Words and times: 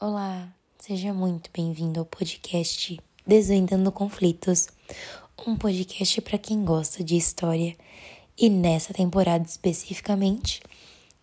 Olá, 0.00 0.48
seja 0.78 1.12
muito 1.12 1.50
bem-vindo 1.52 1.98
ao 1.98 2.06
podcast 2.06 3.00
Desvendando 3.26 3.90
Conflitos, 3.90 4.68
um 5.44 5.56
podcast 5.56 6.20
para 6.20 6.38
quem 6.38 6.64
gosta 6.64 7.02
de 7.02 7.16
história 7.16 7.74
e 8.38 8.48
nessa 8.48 8.94
temporada 8.94 9.44
especificamente, 9.44 10.62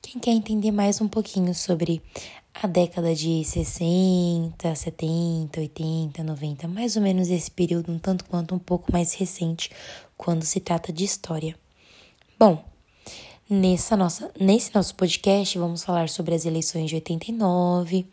quem 0.01 0.19
quer 0.19 0.31
entender 0.31 0.71
mais 0.71 0.99
um 0.99 1.07
pouquinho 1.07 1.55
sobre 1.55 2.01
a 2.53 2.67
década 2.67 3.15
de 3.15 3.45
60, 3.45 4.75
70, 4.75 5.57
80, 5.61 6.21
90, 6.21 6.67
mais 6.67 6.97
ou 6.97 7.01
menos 7.01 7.29
esse 7.29 7.49
período, 7.49 7.93
um 7.93 7.97
tanto 7.97 8.25
quanto 8.25 8.53
um 8.53 8.59
pouco 8.59 8.91
mais 8.91 9.13
recente, 9.13 9.71
quando 10.17 10.43
se 10.43 10.59
trata 10.59 10.91
de 10.91 11.05
história. 11.05 11.57
Bom, 12.37 12.61
nessa 13.49 13.95
nossa, 13.95 14.29
nesse 14.37 14.75
nosso 14.75 14.95
podcast 14.95 15.57
vamos 15.57 15.81
falar 15.81 16.09
sobre 16.09 16.35
as 16.35 16.45
eleições 16.45 16.89
de 16.89 16.95
89, 16.95 18.05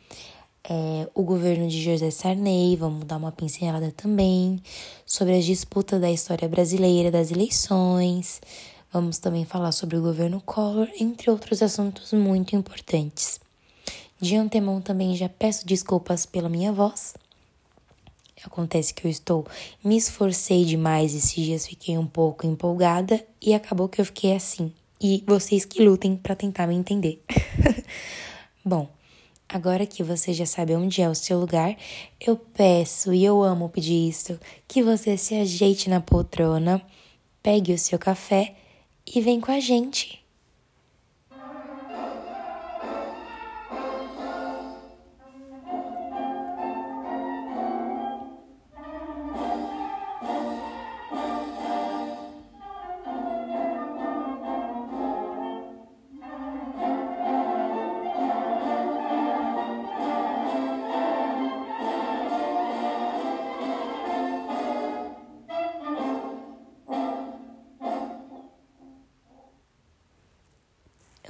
é, 0.69 1.09
o 1.15 1.23
governo 1.23 1.69
de 1.69 1.83
José 1.83 2.11
Sarney, 2.11 2.77
vamos 2.77 3.05
dar 3.05 3.17
uma 3.17 3.33
pincelada 3.33 3.93
também 3.97 4.63
sobre 5.05 5.37
as 5.37 5.45
disputas 5.45 6.01
da 6.01 6.11
história 6.11 6.49
brasileira 6.49 7.11
das 7.11 7.31
eleições. 7.31 8.41
Vamos 8.93 9.19
também 9.19 9.45
falar 9.45 9.73
sobre 9.73 9.97
o 9.97 10.03
governo 10.03 10.41
Collor, 10.41 10.89
entre 11.01 11.31
outros 11.31 11.63
assuntos 11.63 12.13
muito 12.13 12.55
importantes. 12.55 13.41
De 14.21 14.37
antemão 14.37 14.81
também 14.81 15.17
já 15.17 15.29
peço 15.29 15.67
desculpas 15.67 16.27
pela 16.27 16.49
minha 16.49 16.73
voz. 16.73 17.15
Acontece 18.45 18.93
que 18.93 19.07
eu 19.07 19.11
estou 19.11 19.47
me 19.85 19.97
esforcei 19.97 20.65
demais 20.65 21.15
esses 21.15 21.35
dias, 21.35 21.67
fiquei 21.67 21.97
um 21.97 22.07
pouco 22.07 22.47
empolgada 22.47 23.25
e 23.41 23.55
acabou 23.55 23.89
que 23.89 24.01
eu 24.01 24.05
fiquei 24.05 24.35
assim. 24.35 24.73
E 25.01 25.25
vocês 25.27 25.65
que 25.65 25.85
lutem 25.85 26.17
para 26.17 26.37
tentar 26.37 26.67
me 26.67 26.75
entender. 26.75 27.21
Bom, 28.65 28.89
Agora 29.53 29.85
que 29.85 30.03
você 30.03 30.33
já 30.33 30.47
sabe 30.47 30.75
onde 30.75 31.03
é 31.03 31.09
o 31.11 31.15
seu 31.15 31.39
lugar, 31.39 31.77
eu 32.19 32.39
peço 32.39 33.13
e 33.13 33.23
eu 33.23 33.43
amo 33.43 33.69
pedir 33.69 34.09
isso, 34.09 34.41
que 34.67 34.83
você 34.83 35.15
se 35.19 35.35
ajeite 35.35 35.91
na 35.91 36.01
poltrona, 36.01 36.81
pegue 37.43 37.75
o 37.75 37.79
seu 37.79 37.99
café 37.99 38.55
e 39.07 39.21
vem 39.21 39.43
com 39.43 39.53
a 39.53 39.61
gente. 39.61 40.22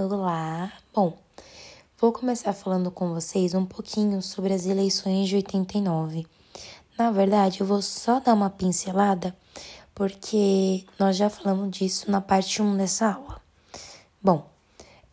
Olá! 0.04 0.72
Bom, 0.92 1.16
vou 1.96 2.10
começar 2.10 2.52
falando 2.52 2.90
com 2.90 3.14
vocês 3.14 3.54
um 3.54 3.64
pouquinho 3.64 4.20
sobre 4.20 4.52
as 4.52 4.66
eleições 4.66 5.28
de 5.28 5.36
89. 5.36 6.26
Na 6.98 7.12
verdade, 7.12 7.60
eu 7.60 7.66
vou 7.66 7.80
só 7.80 8.18
dar 8.18 8.34
uma 8.34 8.50
pincelada 8.50 9.34
porque 9.94 10.84
nós 10.98 11.16
já 11.16 11.30
falamos 11.30 11.70
disso 11.70 12.10
na 12.10 12.20
parte 12.20 12.60
1 12.60 12.76
dessa 12.76 13.12
aula. 13.12 13.40
Bom, 14.20 14.44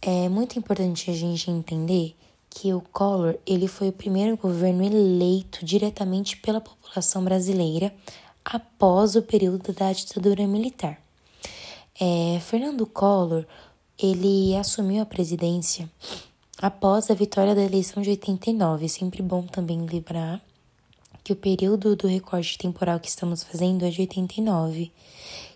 é 0.02 0.28
muito 0.28 0.58
importante 0.58 1.12
a 1.12 1.14
gente 1.14 1.52
entender 1.52 2.16
que 2.50 2.74
o 2.74 2.82
Collor 2.82 3.36
ele 3.46 3.68
foi 3.68 3.90
o 3.90 3.94
primeiro 3.94 4.36
governo 4.38 4.84
eleito 4.84 5.64
diretamente 5.64 6.36
pela 6.38 6.60
população 6.60 7.24
brasileira 7.24 7.94
após 8.44 9.16
o 9.16 9.22
período 9.22 9.72
da 9.72 9.94
ditadura 9.94 10.48
militar. 10.48 11.00
É, 12.02 12.40
Fernando 12.40 12.88
Collor 12.88 13.46
ele 14.02 14.56
assumiu 14.56 15.02
a 15.02 15.06
presidência 15.06 15.90
após 16.62 17.12
a 17.12 17.14
vitória 17.14 17.54
da 17.54 17.62
eleição 17.62 18.02
de 18.02 18.10
89. 18.12 18.86
É 18.86 18.88
sempre 18.88 19.22
bom 19.22 19.44
também 19.44 19.86
lembrar 19.86 20.42
que 21.22 21.34
o 21.34 21.36
período 21.36 21.98
do 21.98 22.08
recorte 22.08 22.58
temporal 22.58 22.98
que 23.02 23.10
estamos 23.10 23.44
fazendo 23.44 23.84
é 23.84 23.90
de 23.90 24.00
89, 24.00 24.94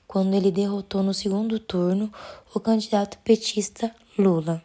quando 0.05 0.33
ele 0.33 0.51
derrotou 0.51 1.01
no 1.01 1.13
segundo 1.13 1.57
turno 1.57 2.11
o 2.53 2.59
candidato 2.59 3.17
petista 3.19 3.95
Lula. 4.19 4.61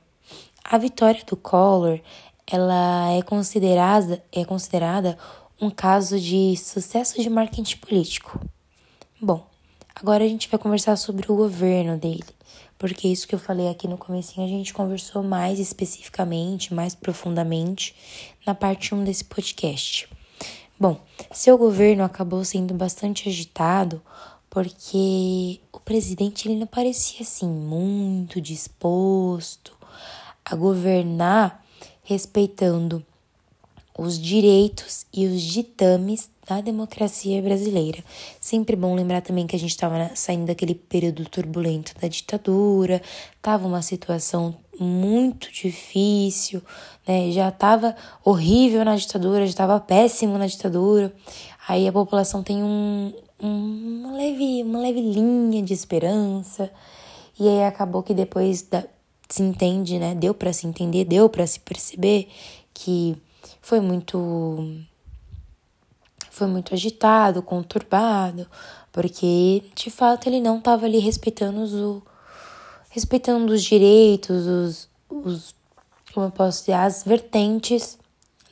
A 0.64 0.76
vitória 0.76 1.22
do 1.24 1.36
Collor, 1.36 2.00
ela 2.48 3.12
é 3.12 3.22
considerada 3.22 4.20
é 4.32 4.44
considerada 4.44 5.16
um 5.60 5.70
caso 5.70 6.18
de 6.18 6.56
sucesso 6.56 7.22
de 7.22 7.30
marketing 7.30 7.76
político. 7.76 8.40
Bom, 9.22 9.46
agora 9.94 10.24
a 10.24 10.28
gente 10.28 10.48
vai 10.48 10.58
conversar 10.58 10.96
sobre 10.96 11.30
o 11.30 11.36
governo 11.36 11.96
dele 11.96 12.38
porque 12.78 13.08
isso 13.08 13.26
que 13.26 13.34
eu 13.34 13.38
falei 13.38 13.68
aqui 13.68 13.88
no 13.88 13.98
comecinho 13.98 14.46
a 14.46 14.48
gente 14.48 14.72
conversou 14.72 15.22
mais 15.22 15.58
especificamente, 15.58 16.72
mais 16.72 16.94
profundamente 16.94 17.94
na 18.46 18.54
parte 18.54 18.94
1 18.94 19.04
desse 19.04 19.24
podcast. 19.24 20.08
Bom, 20.78 21.00
seu 21.32 21.58
governo 21.58 22.04
acabou 22.04 22.44
sendo 22.44 22.72
bastante 22.72 23.28
agitado 23.28 24.00
porque 24.48 25.60
o 25.72 25.80
presidente 25.80 26.46
ele 26.46 26.58
não 26.58 26.66
parecia 26.66 27.22
assim 27.22 27.48
muito 27.48 28.40
disposto 28.40 29.76
a 30.44 30.54
governar 30.54 31.64
respeitando 32.04 33.04
os 33.98 34.18
direitos 34.18 35.04
e 35.12 35.26
os 35.26 35.42
ditames 35.42 36.30
da 36.48 36.60
democracia 36.60 37.42
brasileira. 37.42 37.98
Sempre 38.40 38.76
bom 38.76 38.94
lembrar 38.94 39.20
também 39.20 39.46
que 39.46 39.56
a 39.56 39.58
gente 39.58 39.70
estava 39.70 40.12
saindo 40.14 40.46
daquele 40.46 40.74
período 40.74 41.28
turbulento 41.28 41.92
da 42.00 42.06
ditadura, 42.06 43.02
estava 43.36 43.66
uma 43.66 43.82
situação 43.82 44.54
muito 44.78 45.52
difícil, 45.52 46.62
né? 47.06 47.32
Já 47.32 47.48
estava 47.48 47.96
horrível 48.24 48.84
na 48.84 48.94
ditadura, 48.94 49.40
já 49.40 49.50
estava 49.50 49.80
péssimo 49.80 50.38
na 50.38 50.46
ditadura. 50.46 51.12
Aí 51.66 51.86
a 51.88 51.92
população 51.92 52.42
tem 52.42 52.62
um, 52.62 53.12
um, 53.42 54.00
uma, 54.04 54.12
leve, 54.12 54.62
uma 54.62 54.78
leve 54.78 55.00
linha 55.00 55.60
de 55.60 55.74
esperança. 55.74 56.70
E 57.38 57.48
aí 57.48 57.64
acabou 57.64 58.02
que 58.02 58.14
depois 58.14 58.62
da, 58.62 58.84
se 59.28 59.42
entende, 59.42 59.98
né? 59.98 60.14
Deu 60.14 60.32
para 60.32 60.52
se 60.52 60.66
entender, 60.66 61.04
deu 61.04 61.28
para 61.28 61.46
se 61.46 61.58
perceber 61.60 62.28
que 62.72 63.16
foi 63.68 63.80
muito 63.80 64.64
foi 66.30 66.46
muito 66.46 66.72
agitado, 66.72 67.42
conturbado, 67.42 68.46
porque 68.90 69.62
de 69.74 69.90
fato 69.90 70.26
ele 70.26 70.40
não 70.40 70.56
estava 70.56 70.86
ali 70.86 70.98
respeitando 70.98 71.60
os, 71.60 72.02
respeitando 72.88 73.52
os 73.52 73.62
direitos, 73.62 74.46
os, 74.46 74.88
os 75.10 75.54
como 76.14 76.28
eu 76.28 76.30
posso 76.30 76.60
dizer, 76.60 76.72
as 76.72 77.04
vertentes 77.04 77.98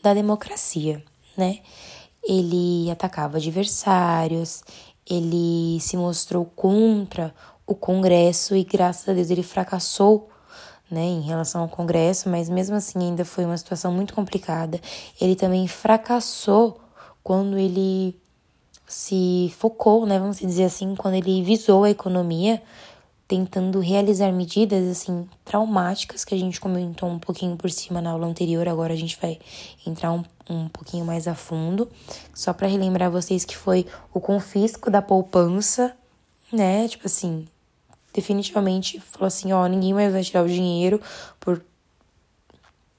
da 0.02 0.12
democracia, 0.12 1.02
né? 1.34 1.60
Ele 2.22 2.90
atacava 2.90 3.38
adversários, 3.38 4.62
ele 5.08 5.80
se 5.80 5.96
mostrou 5.96 6.44
contra 6.44 7.34
o 7.66 7.74
Congresso 7.74 8.54
e 8.54 8.64
graças 8.64 9.08
a 9.08 9.14
Deus 9.14 9.30
ele 9.30 9.42
fracassou 9.42 10.28
né, 10.90 11.04
em 11.04 11.20
relação 11.20 11.62
ao 11.62 11.68
Congresso, 11.68 12.28
mas 12.28 12.48
mesmo 12.48 12.76
assim 12.76 12.98
ainda 13.00 13.24
foi 13.24 13.44
uma 13.44 13.56
situação 13.56 13.92
muito 13.92 14.14
complicada. 14.14 14.80
Ele 15.20 15.34
também 15.34 15.66
fracassou 15.66 16.80
quando 17.22 17.58
ele 17.58 18.18
se 18.86 19.52
focou, 19.58 20.06
né, 20.06 20.18
vamos 20.18 20.38
dizer 20.38 20.64
assim, 20.64 20.94
quando 20.94 21.14
ele 21.14 21.42
visou 21.42 21.84
a 21.84 21.90
economia, 21.90 22.62
tentando 23.26 23.80
realizar 23.80 24.30
medidas 24.30 24.88
assim 24.88 25.28
traumáticas 25.44 26.24
que 26.24 26.34
a 26.34 26.38
gente 26.38 26.60
comentou 26.60 27.08
um 27.08 27.18
pouquinho 27.18 27.56
por 27.56 27.68
cima 27.70 28.00
na 28.00 28.10
aula 28.10 28.26
anterior, 28.26 28.68
agora 28.68 28.92
a 28.92 28.96
gente 28.96 29.18
vai 29.20 29.40
entrar 29.84 30.12
um, 30.12 30.22
um 30.48 30.68
pouquinho 30.68 31.04
mais 31.04 31.26
a 31.26 31.34
fundo, 31.34 31.90
só 32.32 32.52
para 32.52 32.68
relembrar 32.68 33.10
vocês 33.10 33.44
que 33.44 33.56
foi 33.56 33.86
o 34.14 34.20
confisco 34.20 34.88
da 34.88 35.02
poupança, 35.02 35.96
né? 36.52 36.86
Tipo 36.86 37.06
assim, 37.06 37.48
definitivamente 38.16 38.98
falou 38.98 39.26
assim, 39.26 39.52
ó, 39.52 39.66
ninguém 39.66 39.92
mais 39.92 40.12
vai 40.12 40.22
tirar 40.22 40.42
o 40.42 40.48
dinheiro 40.48 41.00
por 41.38 41.62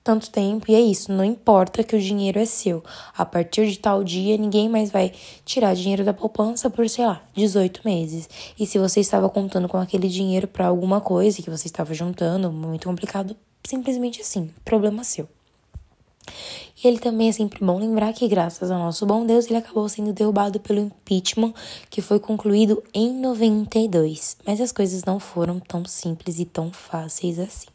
tanto 0.03 0.29
tempo 0.29 0.71
e 0.71 0.75
é 0.75 0.79
isso, 0.79 1.11
não 1.11 1.25
importa 1.25 1.83
que 1.83 1.93
o 1.93 1.99
dinheiro 1.99 2.39
é 2.39 2.45
seu. 2.45 2.81
A 3.17 3.25
partir 3.25 3.69
de 3.69 3.77
tal 3.77 4.03
dia, 4.03 4.37
ninguém 4.37 4.69
mais 4.69 4.89
vai 4.89 5.11
tirar 5.43 5.73
dinheiro 5.73 6.05
da 6.05 6.13
poupança 6.13 6.69
por, 6.69 6.87
sei 6.87 7.05
lá, 7.05 7.21
18 7.33 7.81
meses. 7.83 8.29
E 8.57 8.65
se 8.65 8.79
você 8.79 9.01
estava 9.01 9.27
contando 9.27 9.67
com 9.67 9.77
aquele 9.77 10.07
dinheiro 10.07 10.47
para 10.47 10.67
alguma 10.67 11.01
coisa 11.01 11.41
que 11.41 11.49
você 11.49 11.67
estava 11.67 11.93
juntando, 11.93 12.49
muito 12.49 12.87
complicado, 12.87 13.35
simplesmente 13.65 14.21
assim, 14.21 14.49
problema 14.63 15.03
seu. 15.03 15.27
E 16.83 16.87
ele 16.87 16.99
também 16.99 17.29
é 17.29 17.31
sempre 17.31 17.65
bom 17.65 17.79
lembrar 17.79 18.13
que, 18.13 18.27
graças 18.27 18.69
ao 18.69 18.77
nosso 18.77 19.05
bom 19.05 19.25
Deus, 19.25 19.45
ele 19.45 19.57
acabou 19.57 19.89
sendo 19.89 20.13
derrubado 20.13 20.59
pelo 20.59 20.79
impeachment, 20.79 21.53
que 21.89 22.01
foi 22.01 22.19
concluído 22.19 22.83
em 22.93 23.13
92. 23.13 24.37
Mas 24.45 24.61
as 24.61 24.71
coisas 24.71 25.03
não 25.03 25.19
foram 25.19 25.59
tão 25.59 25.83
simples 25.85 26.39
e 26.39 26.45
tão 26.45 26.71
fáceis 26.71 27.39
assim. 27.39 27.67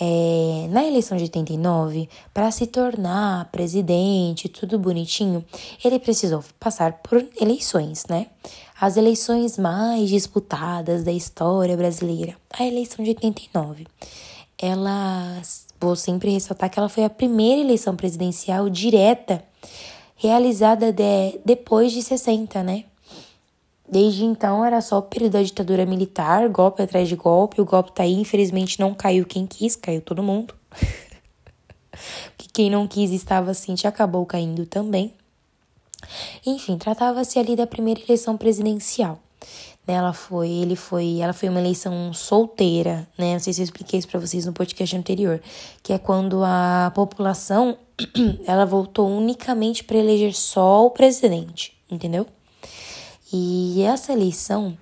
É, 0.00 0.66
na 0.70 0.84
eleição 0.84 1.16
de 1.16 1.24
89, 1.24 2.08
para 2.32 2.50
se 2.50 2.66
tornar 2.66 3.48
presidente, 3.52 4.48
tudo 4.48 4.78
bonitinho, 4.78 5.44
ele 5.84 6.00
precisou 6.00 6.42
passar 6.58 6.94
por 6.94 7.24
eleições, 7.40 8.04
né? 8.08 8.26
As 8.80 8.96
eleições 8.96 9.56
mais 9.56 10.08
disputadas 10.08 11.04
da 11.04 11.12
história 11.12 11.76
brasileira, 11.76 12.36
a 12.52 12.66
eleição 12.66 13.04
de 13.04 13.10
89. 13.10 13.86
Ela, 14.58 15.40
vou 15.84 15.94
sempre 15.94 16.30
ressaltar 16.30 16.70
que 16.70 16.78
ela 16.78 16.88
foi 16.88 17.04
a 17.04 17.10
primeira 17.10 17.60
eleição 17.60 17.94
presidencial 17.94 18.70
direta 18.70 19.44
realizada 20.16 20.90
de, 20.90 21.38
depois 21.44 21.92
de 21.92 22.02
60, 22.02 22.62
né? 22.62 22.84
Desde 23.86 24.24
então 24.24 24.64
era 24.64 24.80
só 24.80 24.98
o 24.98 25.02
período 25.02 25.32
da 25.32 25.42
ditadura 25.42 25.84
militar, 25.84 26.48
golpe 26.48 26.82
atrás 26.82 27.06
de 27.06 27.14
golpe. 27.14 27.60
O 27.60 27.66
golpe 27.66 27.92
tá 27.92 28.02
aí, 28.02 28.14
infelizmente 28.14 28.80
não 28.80 28.94
caiu 28.94 29.26
quem 29.26 29.46
quis, 29.46 29.76
caiu 29.76 30.00
todo 30.00 30.22
mundo. 30.22 30.54
que 32.38 32.48
quem 32.48 32.70
não 32.70 32.88
quis 32.88 33.10
estava 33.10 33.50
assim, 33.50 33.76
já 33.76 33.90
acabou 33.90 34.24
caindo 34.24 34.64
também. 34.64 35.12
Enfim, 36.46 36.78
tratava-se 36.78 37.38
ali 37.38 37.54
da 37.54 37.66
primeira 37.66 38.00
eleição 38.00 38.38
presidencial. 38.38 39.18
Ela 39.86 40.14
foi, 40.14 40.48
ele 40.48 40.76
foi, 40.76 41.18
ela 41.20 41.34
foi 41.34 41.48
uma 41.48 41.60
eleição 41.60 42.12
solteira, 42.14 43.06
né? 43.18 43.34
Não 43.34 43.40
sei 43.40 43.52
se 43.52 43.60
eu 43.60 43.64
expliquei 43.64 43.98
isso 43.98 44.08
para 44.08 44.18
vocês 44.18 44.46
no 44.46 44.52
podcast 44.52 44.96
anterior, 44.96 45.42
que 45.82 45.92
é 45.92 45.98
quando 45.98 46.42
a 46.42 46.90
população 46.94 47.76
ela 48.46 48.64
votou 48.64 49.08
unicamente 49.08 49.84
para 49.84 49.98
eleger 49.98 50.34
só 50.34 50.86
o 50.86 50.90
presidente, 50.90 51.76
entendeu? 51.90 52.26
E 53.30 53.82
essa 53.82 54.12
eleição, 54.12 54.76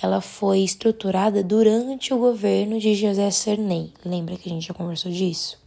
ela 0.00 0.20
foi 0.20 0.60
estruturada 0.60 1.42
durante 1.42 2.12
o 2.14 2.18
governo 2.18 2.78
de 2.78 2.94
José 2.94 3.30
Sarney. 3.30 3.92
Lembra 4.04 4.36
que 4.36 4.48
a 4.48 4.52
gente 4.52 4.68
já 4.68 4.74
conversou 4.74 5.10
disso? 5.10 5.58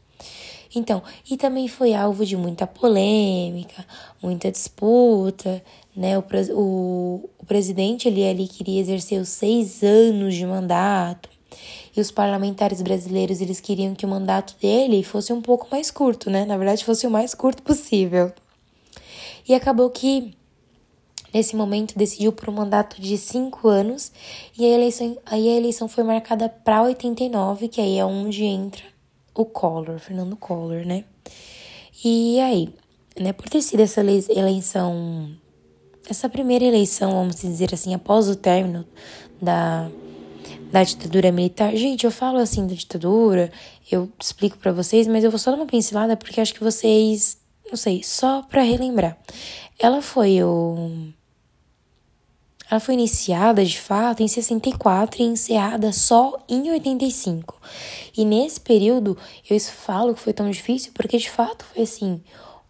Então, 0.76 1.02
e 1.30 1.38
também 1.38 1.68
foi 1.68 1.94
alvo 1.94 2.26
de 2.26 2.38
muita 2.38 2.68
polêmica, 2.68 3.86
muita 4.22 4.52
disputa, 4.52 5.64
né? 5.98 6.18
O, 6.18 6.24
o, 6.52 7.30
o 7.40 7.46
presidente 7.46 8.08
ele 8.08 8.24
ali 8.24 8.48
queria 8.48 8.80
exercer 8.80 9.20
os 9.20 9.30
seis 9.30 9.84
anos 9.84 10.36
de 10.36 10.46
mandato 10.46 11.30
e 11.96 12.00
os 12.00 12.12
parlamentares 12.12 12.82
brasileiros 12.82 13.42
eles 13.42 13.60
queriam 13.60 13.96
que 13.96 14.06
o 14.06 14.10
mandato 14.10 14.56
dele 14.62 15.04
fosse 15.04 15.34
um 15.34 15.42
pouco 15.42 15.68
mais 15.72 15.90
curto, 15.90 16.30
né? 16.30 16.46
Na 16.46 16.56
verdade, 16.56 16.86
fosse 16.86 17.08
o 17.08 17.12
mais 17.12 17.34
curto 17.34 17.64
possível. 17.64 18.32
E 19.50 19.56
acabou 19.56 19.90
que 19.90 20.38
Nesse 21.34 21.58
momento, 21.58 21.98
decidiu 21.98 22.32
por 22.32 22.50
um 22.50 22.54
mandato 22.54 23.02
de 23.02 23.18
cinco 23.18 23.68
anos 23.68 24.12
e 24.58 24.66
a 24.66 24.70
eleição, 24.70 25.18
aí 25.26 25.50
a 25.50 25.58
eleição 25.58 25.88
foi 25.88 26.04
marcada 26.04 26.48
para 26.48 26.82
89, 26.84 27.68
que 27.68 27.82
aí 27.82 28.00
é 28.00 28.06
onde 28.06 28.46
entra 28.46 28.84
o 29.36 29.46
Collor, 29.46 30.00
Fernando 30.00 30.36
Collor, 30.38 30.86
né? 30.86 31.04
E 32.04 32.40
aí, 32.40 32.74
né, 33.20 33.34
por 33.34 33.50
ter 33.50 33.62
sido 33.62 33.82
essa 33.82 34.02
eleição, 34.02 35.30
essa 36.10 36.30
primeira 36.30 36.66
eleição, 36.66 37.12
vamos 37.12 37.36
dizer 37.36 37.74
assim, 37.74 37.94
após 37.94 38.28
o 38.30 38.36
término 38.36 38.86
da, 39.42 39.90
da 40.72 40.84
ditadura 40.84 41.32
militar. 41.32 41.76
Gente, 41.76 42.06
eu 42.06 42.12
falo 42.12 42.38
assim 42.38 42.66
da 42.66 42.74
ditadura, 42.74 43.52
eu 43.92 44.10
explico 44.20 44.58
para 44.58 44.72
vocês, 44.72 45.08
mas 45.08 45.24
eu 45.24 45.32
vou 45.32 45.40
só 45.40 45.52
dar 45.52 45.58
uma 45.58 45.66
pincelada 45.66 46.16
porque 46.16 46.42
acho 46.42 46.54
que 46.54 46.64
vocês, 46.64 47.38
não 47.70 47.78
sei, 47.78 48.04
só 48.04 48.42
para 48.44 48.62
relembrar. 48.62 49.18
Ela 49.80 50.02
foi 50.02 50.44
o 50.44 51.12
ela 52.70 52.82
foi 52.82 52.96
iniciada 52.96 53.64
de 53.64 53.80
fato 53.80 54.22
em 54.22 54.28
64 54.28 55.22
e 55.22 55.26
encerrada 55.26 55.94
só 55.94 56.38
em 56.50 56.70
85. 56.70 57.56
E 58.16 58.26
nesse 58.26 58.60
período 58.60 59.18
eu 59.50 59.58
falo 59.62 60.14
que 60.14 60.20
foi 60.20 60.34
tão 60.34 60.50
difícil 60.52 60.92
porque 60.94 61.18
de 61.18 61.30
fato 61.30 61.64
foi 61.64 61.84
assim, 61.84 62.22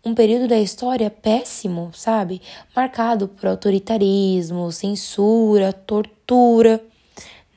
um 0.07 0.15
período 0.15 0.47
da 0.47 0.57
história 0.57 1.09
péssimo, 1.09 1.91
sabe? 1.93 2.41
Marcado 2.75 3.27
por 3.27 3.47
autoritarismo, 3.47 4.71
censura, 4.71 5.73
tortura, 5.73 6.81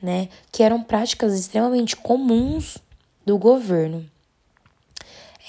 né? 0.01 0.27
Que 0.51 0.63
eram 0.63 0.83
práticas 0.83 1.33
extremamente 1.39 1.95
comuns 1.95 2.77
do 3.25 3.37
governo. 3.37 4.05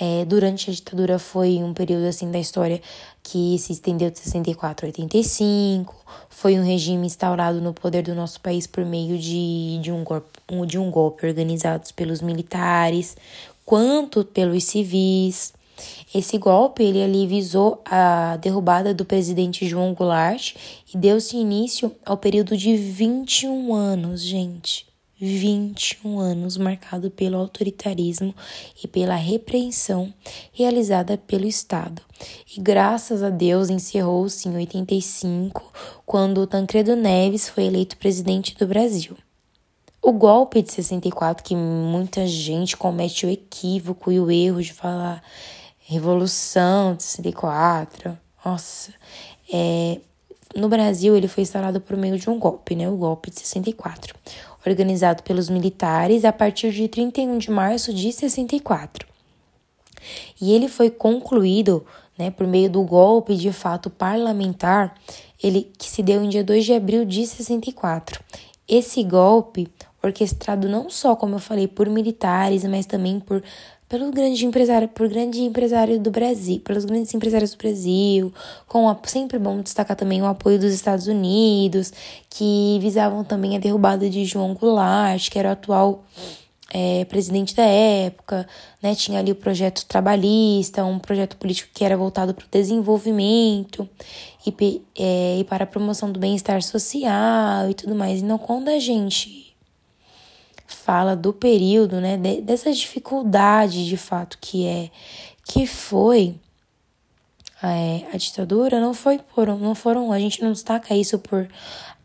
É, 0.01 0.25
durante 0.25 0.71
a 0.71 0.73
ditadura 0.73 1.19
foi 1.19 1.57
um 1.63 1.75
período 1.75 2.07
assim 2.07 2.31
da 2.31 2.39
história 2.39 2.81
que 3.23 3.57
se 3.59 3.73
estendeu 3.73 4.11
de 4.11 4.19
64 4.19 4.87
a 4.87 4.89
85, 4.89 5.95
foi 6.29 6.59
um 6.59 6.65
regime 6.65 7.07
instaurado 7.07 7.61
no 7.61 7.73
poder 7.73 8.03
do 8.03 8.15
nosso 8.15 8.41
país 8.41 8.67
por 8.67 8.85
meio 8.85 9.19
de, 9.19 9.79
de, 9.81 9.93
um, 9.93 10.03
golpe, 10.03 10.41
de 10.67 10.79
um 10.79 10.91
golpe 10.91 11.27
organizado 11.27 11.93
pelos 11.95 12.21
militares, 12.21 13.17
quanto 13.65 14.25
pelos 14.25 14.65
civis. 14.65 15.53
Esse 16.15 16.39
golpe 16.39 16.83
ele 16.83 17.03
ali 17.03 17.27
visou 17.27 17.83
a 17.85 18.37
derrubada 18.37 18.93
do 18.93 19.05
presidente 19.05 19.69
João 19.69 19.95
Goulart 19.95 20.55
e 20.93 20.99
deu-se 20.99 21.37
início 21.37 21.95
ao 22.05 22.17
período 22.17 22.57
de 22.57 22.77
21 22.77 23.75
anos, 23.75 24.23
gente. 24.23 24.93
21 25.25 26.19
anos 26.19 26.57
marcado 26.57 27.09
pelo 27.09 27.39
autoritarismo 27.39 28.35
e 28.83 28.89
pela 28.89 29.15
repreensão 29.15 30.13
realizada 30.53 31.17
pelo 31.17 31.47
Estado. 31.47 32.03
E 32.57 32.61
graças 32.61 33.23
a 33.23 33.31
Deus 33.31 33.71
encerrou-se 33.71 34.49
em 34.49 34.57
85, 34.57 35.73
quando 36.05 36.45
Tancredo 36.45 36.97
Neves 36.97 37.49
foi 37.49 37.67
eleito 37.67 37.97
presidente 37.99 38.57
do 38.57 38.67
Brasil. 38.67 39.17
O 40.03 40.11
golpe 40.11 40.61
de 40.61 40.73
64, 40.73 41.45
que 41.45 41.55
muita 41.55 42.27
gente 42.27 42.77
comete 42.77 43.25
o 43.25 43.31
equívoco 43.31 44.11
e 44.11 44.19
o 44.19 44.29
erro 44.29 44.61
de 44.61 44.73
falar 44.73 45.23
Revolução 45.85 46.95
de 46.95 47.03
64, 47.03 48.19
nossa, 48.45 48.93
é, 49.53 50.01
no 50.55 50.69
Brasil 50.69 51.17
ele 51.17 51.29
foi 51.29 51.43
instalado 51.43 51.81
por 51.81 51.97
meio 51.97 52.19
de 52.19 52.31
um 52.31 52.39
golpe, 52.39 52.75
né? 52.75 52.89
O 52.89 52.97
golpe 52.97 53.31
de 53.31 53.41
64 53.41 54.15
organizado 54.67 55.23
pelos 55.23 55.49
militares 55.49 56.25
a 56.25 56.33
partir 56.33 56.73
de 56.73 56.89
31 56.89 57.39
de 57.39 57.51
março 57.51 57.93
de 57.93 58.13
64. 58.13 59.07
E 60.41 60.53
ele 60.53 60.69
foi 60.69 60.91
concluído 60.91 61.85
né, 62.19 62.31
por 62.31 62.47
meio 62.47 62.71
do 62.71 62.83
golpe 62.83 63.35
de 63.37 63.53
fato 63.53 63.91
parlamentar, 63.91 64.95
ele 65.43 65.71
que 65.79 65.89
se 65.89 66.03
deu 66.03 66.23
em 66.23 66.29
dia 66.29 66.45
2 66.45 66.65
de 66.65 66.73
abril 66.73 67.05
de 67.05 67.27
64. 67.27 68.23
Esse 68.69 69.03
golpe, 69.03 69.69
orquestrado 70.03 70.69
não 70.69 70.89
só, 70.89 71.17
como 71.17 71.37
eu 71.37 71.41
falei, 71.41 71.67
por 71.67 71.89
militares, 71.89 72.65
mas 72.65 72.87
também 72.87 73.19
por 73.19 73.43
pelo 73.93 74.11
grande 74.11 74.47
empresário, 74.47 74.89
por 74.89 75.07
grande 75.07 75.43
empresário 75.43 76.01
do 76.01 76.11
Brasil, 76.11 76.59
pelos 76.61 76.87
grandes 76.87 77.13
empresários 77.13 77.51
do 77.51 77.59
Brasil, 77.59 78.33
com 78.67 78.89
a, 78.89 78.99
sempre 79.05 79.39
bom 79.39 79.61
destacar 79.61 79.95
também 79.95 80.23
o 80.23 80.25
apoio 80.25 80.59
dos 80.59 80.73
Estados 80.73 81.07
Unidos, 81.07 81.93
que 82.31 82.79
visavam 82.81 83.23
também 83.23 83.55
a 83.55 83.61
derrubada 83.61 84.09
de 84.09 84.25
João 84.25 84.55
Goulart, 84.55 85.29
que 85.29 85.39
era 85.39 85.51
o 85.51 85.53
atual 85.53 86.05
é, 86.73 87.05
presidente 87.05 87.55
da 87.55 87.65
época, 87.65 88.49
né? 88.83 88.95
Tinha 88.95 89.19
ali 89.19 89.31
o 89.31 89.37
projeto 89.37 89.85
trabalhista, 89.85 90.83
um 90.87 90.99
projeto 90.99 91.37
político 91.37 91.69
que 91.75 91.85
era 91.85 91.95
voltado 91.95 92.33
para 92.33 92.47
o 92.47 92.49
desenvolvimento 92.51 93.87
e, 94.47 94.83
é, 94.99 95.41
e 95.41 95.45
para 95.45 95.65
a 95.65 95.67
promoção 95.67 96.11
do 96.11 96.19
bem-estar 96.19 96.63
social 96.63 97.69
e 97.69 97.75
tudo 97.75 97.95
mais. 97.95 98.23
Então, 98.23 98.39
quando 98.39 98.71
a 98.71 98.79
gente 98.79 99.42
fala 100.75 101.15
do 101.17 101.33
período, 101.33 102.01
né, 102.01 102.17
de, 102.17 102.41
dessa 102.41 102.73
dificuldade 102.73 103.87
de 103.87 103.97
fato 103.97 104.39
que 104.41 104.67
é 104.67 104.91
que 105.45 105.67
foi 105.67 106.37
é, 107.63 108.03
a 108.13 108.17
ditadura, 108.17 108.81
não 108.81 108.95
foi 108.95 109.19
por 109.19 109.47
não 109.47 109.75
foram, 109.75 110.13
a 110.13 110.19
gente 110.19 110.43
não 110.43 110.53
destaca 110.53 110.95
isso 110.95 111.19
por 111.19 111.49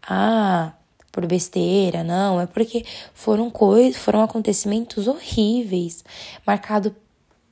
ah, 0.07 0.73
por 1.11 1.25
besteira, 1.25 2.03
não, 2.03 2.39
é 2.39 2.45
porque 2.45 2.85
foram 3.13 3.49
coisas, 3.49 3.99
foram 3.99 4.21
acontecimentos 4.21 5.07
horríveis, 5.07 6.03
marcado 6.45 6.95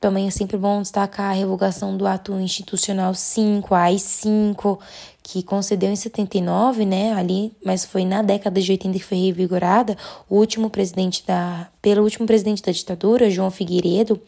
também 0.00 0.26
é 0.26 0.30
sempre 0.30 0.56
bom 0.56 0.82
destacar 0.82 1.30
a 1.30 1.34
revogação 1.34 1.96
do 1.96 2.06
ato 2.06 2.32
institucional 2.34 3.14
5, 3.14 3.74
a 3.74 3.84
AI-5, 3.84 4.78
que 5.22 5.42
concedeu 5.42 5.90
em 5.90 5.96
79, 5.96 6.84
né, 6.84 7.12
ali, 7.14 7.52
mas 7.64 7.84
foi 7.84 8.04
na 8.04 8.22
década 8.22 8.60
de 8.60 8.70
80 8.70 8.98
que 8.98 9.04
foi 9.04 9.18
revigorada, 9.18 9.96
o 10.28 10.36
último 10.36 10.70
presidente 10.70 11.24
da, 11.26 11.68
pelo 11.80 12.02
último 12.02 12.26
presidente 12.26 12.62
da 12.62 12.70
ditadura, 12.70 13.30
João 13.30 13.50
Figueiredo, 13.50 14.20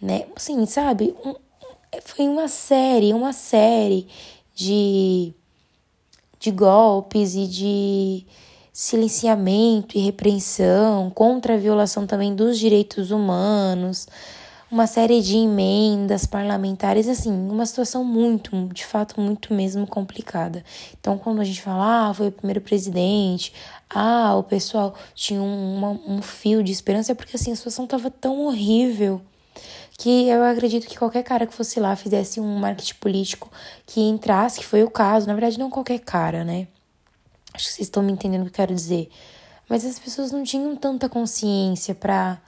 né, 0.00 0.26
assim, 0.36 0.66
sabe, 0.66 1.14
um, 1.24 1.34
foi 2.04 2.28
uma 2.28 2.48
série, 2.48 3.14
uma 3.14 3.32
série 3.32 4.08
de, 4.54 5.32
de 6.38 6.50
golpes 6.50 7.34
e 7.34 7.46
de 7.46 8.26
silenciamento 8.72 9.96
e 9.96 10.02
repreensão 10.02 11.08
contra 11.08 11.54
a 11.54 11.58
violação 11.58 12.06
também 12.06 12.34
dos 12.34 12.58
direitos 12.58 13.10
humanos, 13.10 14.06
uma 14.70 14.86
série 14.86 15.22
de 15.22 15.36
emendas 15.36 16.26
parlamentares, 16.26 17.08
assim, 17.08 17.30
uma 17.30 17.64
situação 17.64 18.02
muito, 18.02 18.68
de 18.72 18.84
fato, 18.84 19.20
muito 19.20 19.54
mesmo 19.54 19.86
complicada. 19.86 20.64
Então, 20.98 21.16
quando 21.16 21.40
a 21.40 21.44
gente 21.44 21.62
fala, 21.62 22.08
ah, 22.08 22.14
foi 22.14 22.28
o 22.28 22.32
primeiro 22.32 22.60
presidente, 22.60 23.52
ah, 23.88 24.34
o 24.36 24.42
pessoal 24.42 24.94
tinha 25.14 25.40
um, 25.40 25.76
uma, 25.76 25.90
um 26.06 26.20
fio 26.20 26.62
de 26.64 26.72
esperança, 26.72 27.12
é 27.12 27.14
porque, 27.14 27.36
assim, 27.36 27.52
a 27.52 27.56
situação 27.56 27.86
tava 27.86 28.10
tão 28.10 28.46
horrível 28.46 29.20
que 29.98 30.28
eu 30.28 30.42
acredito 30.44 30.86
que 30.86 30.98
qualquer 30.98 31.22
cara 31.22 31.46
que 31.46 31.54
fosse 31.54 31.80
lá 31.80 31.94
fizesse 31.96 32.40
um 32.40 32.56
marketing 32.56 32.94
político 32.96 33.50
que 33.86 34.00
entrasse, 34.00 34.60
que 34.60 34.66
foi 34.66 34.82
o 34.82 34.90
caso, 34.90 35.26
na 35.26 35.32
verdade, 35.32 35.58
não 35.58 35.70
qualquer 35.70 36.00
cara, 36.00 36.44
né? 36.44 36.66
Acho 37.54 37.68
que 37.68 37.72
vocês 37.72 37.86
estão 37.86 38.02
me 38.02 38.12
entendendo 38.12 38.42
o 38.42 38.44
que 38.44 38.50
eu 38.50 38.54
quero 38.54 38.74
dizer. 38.74 39.08
Mas 39.68 39.84
as 39.84 39.98
pessoas 39.98 40.30
não 40.30 40.42
tinham 40.42 40.76
tanta 40.76 41.08
consciência 41.08 41.94
para 41.94 42.38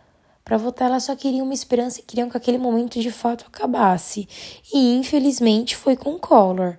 para 0.48 0.56
votar, 0.56 0.88
elas 0.88 1.04
só 1.04 1.14
queriam 1.14 1.44
uma 1.44 1.52
esperança 1.52 2.00
e 2.00 2.02
queriam 2.02 2.30
que 2.30 2.36
aquele 2.38 2.56
momento 2.56 2.98
de 2.98 3.10
fato 3.10 3.44
acabasse. 3.46 4.26
E 4.72 4.96
infelizmente 4.96 5.76
foi 5.76 5.94
com 5.94 6.18
Collor, 6.18 6.78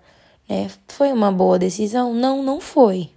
né? 0.49 0.71
Foi 0.87 1.13
uma 1.13 1.31
boa 1.31 1.59
decisão? 1.59 2.11
Não, 2.11 2.41
não 2.41 2.59
foi. 2.59 3.11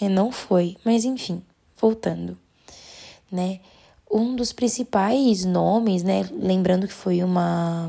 É, 0.00 0.08
não 0.08 0.32
foi, 0.32 0.76
mas 0.84 1.04
enfim, 1.04 1.40
voltando, 1.80 2.36
né? 3.30 3.60
Um 4.10 4.34
dos 4.34 4.52
principais 4.52 5.44
nomes, 5.44 6.02
né, 6.02 6.28
lembrando 6.32 6.88
que 6.88 6.92
foi 6.92 7.22
uma 7.22 7.88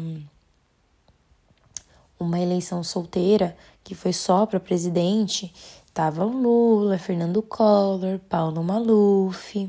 uma 2.19 2.39
eleição 2.39 2.83
solteira, 2.83 3.57
que 3.83 3.95
foi 3.95 4.13
só 4.13 4.45
para 4.45 4.59
presidente, 4.59 5.51
tava 5.91 6.23
Lula, 6.23 6.99
Fernando 6.99 7.41
Collor, 7.41 8.19
Paulo 8.29 8.63
Maluf, 8.63 9.67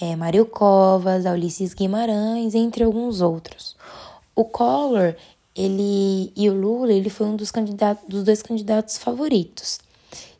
é, 0.00 0.16
Mário 0.16 0.46
Covas, 0.46 1.26
Ulisses 1.26 1.74
Guimarães, 1.74 2.54
entre 2.54 2.82
alguns 2.82 3.20
outros. 3.20 3.76
O 4.34 4.44
Collor, 4.44 5.14
ele 5.54 6.32
e 6.34 6.48
o 6.48 6.54
Lula, 6.54 6.92
ele 6.92 7.10
foi 7.10 7.26
um 7.26 7.36
dos 7.36 7.50
candidatos, 7.50 8.08
dos 8.08 8.24
dois 8.24 8.42
candidatos 8.42 8.96
favoritos. 8.96 9.78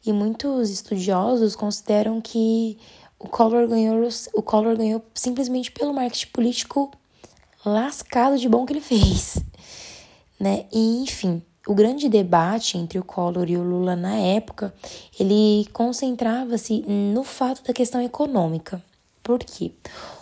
E 0.05 0.13
muitos 0.13 0.71
estudiosos 0.71 1.55
consideram 1.55 2.21
que 2.21 2.79
o 3.19 3.29
Collor 3.29 3.69
ganhou, 3.69 4.09
o 4.33 4.43
Collor 4.43 4.77
ganhou 4.77 5.03
simplesmente 5.15 5.71
pelo 5.71 5.93
marketing 5.93 6.29
político 6.29 6.91
lascado 7.65 8.39
de 8.39 8.49
bom 8.49 8.65
que 8.65 8.73
ele 8.73 8.81
fez, 8.81 9.39
né? 10.41 10.65
E 10.73 11.03
enfim, 11.03 11.43
o 11.67 11.75
grande 11.75 12.09
debate 12.09 12.79
entre 12.79 12.99
o 12.99 13.05
Collor 13.05 13.51
e 13.51 13.59
o 13.59 13.63
Lula 13.63 13.95
na 13.95 14.17
época, 14.17 14.73
ele 15.19 15.69
concentrava-se 15.75 16.83
no 16.89 17.23
fato 17.23 17.63
da 17.63 17.75
questão 17.75 18.01
econômica. 18.01 18.83
Por 19.23 19.39
quê? 19.41 19.73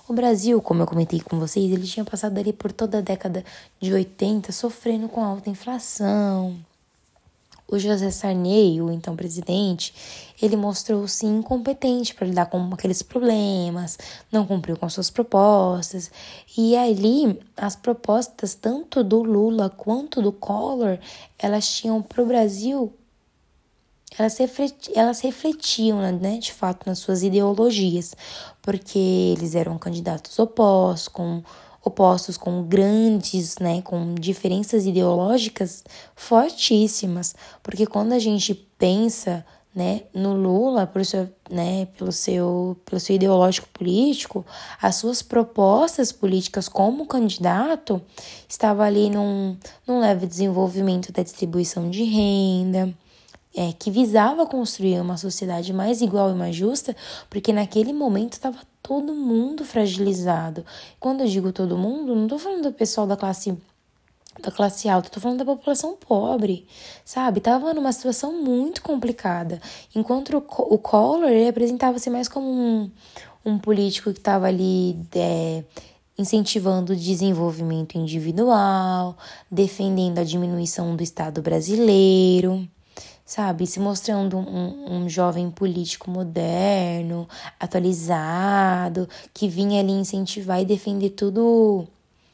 O 0.08 0.12
Brasil, 0.12 0.60
como 0.60 0.82
eu 0.82 0.86
comentei 0.86 1.20
com 1.20 1.38
vocês, 1.38 1.70
ele 1.70 1.86
tinha 1.86 2.04
passado 2.04 2.38
ali 2.38 2.52
por 2.52 2.72
toda 2.72 2.98
a 2.98 3.02
década 3.02 3.44
de 3.80 3.92
80 3.92 4.50
sofrendo 4.52 5.08
com 5.08 5.22
alta 5.22 5.50
inflação. 5.50 6.56
O 7.70 7.78
José 7.78 8.10
Sarney, 8.10 8.80
o 8.80 8.90
então 8.90 9.14
presidente, 9.14 9.94
ele 10.40 10.56
mostrou-se 10.56 11.26
incompetente 11.26 12.14
para 12.14 12.26
lidar 12.26 12.46
com 12.46 12.58
aqueles 12.72 13.02
problemas, 13.02 13.98
não 14.32 14.46
cumpriu 14.46 14.74
com 14.74 14.88
suas 14.88 15.10
propostas. 15.10 16.10
E 16.56 16.74
ali, 16.74 17.38
as 17.54 17.76
propostas 17.76 18.54
tanto 18.54 19.04
do 19.04 19.22
Lula 19.22 19.68
quanto 19.68 20.22
do 20.22 20.32
Collor, 20.32 20.98
elas 21.38 21.68
tinham 21.68 22.00
para 22.00 22.22
o 22.22 22.26
Brasil 22.26 22.90
elas, 24.18 24.37
refletiam, 24.38 24.94
elas 24.96 25.20
refletiam, 25.20 26.00
né, 26.12 26.38
de 26.38 26.52
fato, 26.52 26.87
nas 26.87 26.98
suas 26.98 27.22
ideologias, 27.22 28.14
porque 28.60 28.98
eles 28.98 29.54
eram 29.54 29.78
candidatos 29.78 30.38
opostos, 30.38 31.08
com 31.08 31.42
opostos 31.84 32.37
com 32.37 32.62
grandes, 32.64 33.56
né, 33.58 33.82
com 33.82 34.14
diferenças 34.14 34.84
ideológicas 34.84 35.84
fortíssimas, 36.14 37.34
porque 37.62 37.87
quando 37.87 38.12
a 38.12 38.18
gente 38.18 38.54
pensa, 38.54 39.44
né, 39.75 40.02
no 40.12 40.34
Lula 40.34 40.87
por 40.87 41.04
seu, 41.04 41.28
né, 41.50 41.87
pelo 41.96 42.12
seu, 42.12 42.76
pelo 42.84 43.00
seu 43.00 43.16
ideológico 43.16 43.68
político, 43.68 44.44
as 44.82 44.96
suas 44.96 45.22
propostas 45.22 46.10
políticas 46.12 46.68
como 46.68 47.06
candidato 47.06 48.02
estava 48.48 48.84
ali 48.84 49.08
num, 49.08 49.56
num 49.87 50.00
leve 50.00 50.26
desenvolvimento 50.26 51.12
da 51.12 51.22
distribuição 51.22 51.90
de 51.90 52.04
renda, 52.04 52.92
é, 53.58 53.72
que 53.72 53.90
visava 53.90 54.46
construir 54.46 55.00
uma 55.00 55.16
sociedade 55.16 55.72
mais 55.72 56.00
igual 56.00 56.30
e 56.30 56.34
mais 56.34 56.54
justa, 56.54 56.94
porque 57.28 57.52
naquele 57.52 57.92
momento 57.92 58.34
estava 58.34 58.58
todo 58.80 59.12
mundo 59.12 59.64
fragilizado. 59.64 60.64
Quando 61.00 61.22
eu 61.22 61.26
digo 61.26 61.50
todo 61.50 61.76
mundo, 61.76 62.14
não 62.14 62.22
estou 62.22 62.38
falando 62.38 62.62
do 62.62 62.72
pessoal 62.72 63.04
da 63.04 63.16
classe 63.16 63.58
da 64.40 64.52
classe 64.52 64.88
alta, 64.88 65.08
estou 65.08 65.20
falando 65.20 65.38
da 65.38 65.44
população 65.44 65.96
pobre, 65.96 66.64
sabe? 67.04 67.40
Tava 67.40 67.74
numa 67.74 67.90
situação 67.90 68.40
muito 68.40 68.80
complicada. 68.80 69.60
Enquanto 69.92 70.36
o, 70.36 70.74
o 70.74 70.78
Collor 70.78 71.28
ele 71.28 71.48
apresentava-se 71.48 72.08
mais 72.08 72.28
como 72.28 72.48
um, 72.48 72.88
um 73.44 73.58
político 73.58 74.12
que 74.12 74.20
estava 74.20 74.46
ali 74.46 74.96
é, 75.16 75.64
incentivando 76.16 76.92
o 76.92 76.96
desenvolvimento 76.96 77.98
individual, 77.98 79.18
defendendo 79.50 80.20
a 80.20 80.22
diminuição 80.22 80.94
do 80.94 81.02
Estado 81.02 81.42
brasileiro 81.42 82.68
sabe? 83.28 83.66
Se 83.66 83.78
mostrando 83.78 84.38
um, 84.38 85.02
um 85.02 85.08
jovem 85.08 85.50
político 85.50 86.11
moderno, 86.11 87.28
atualizado, 87.61 89.06
que 89.35 89.47
vinha 89.47 89.80
ali 89.82 89.92
incentivar 89.92 90.62
e 90.62 90.64
defender 90.64 91.11
tudo, 91.11 91.87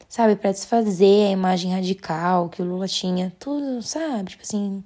sabe? 0.07 0.37
Para 0.37 0.53
desfazer 0.53 1.27
a 1.27 1.31
imagem 1.31 1.73
radical 1.73 2.47
que 2.47 2.61
o 2.61 2.65
Lula 2.65 2.87
tinha, 2.87 3.33
tudo, 3.37 3.81
sabe? 3.81 4.29
Tipo 4.31 4.43
assim, 4.43 4.81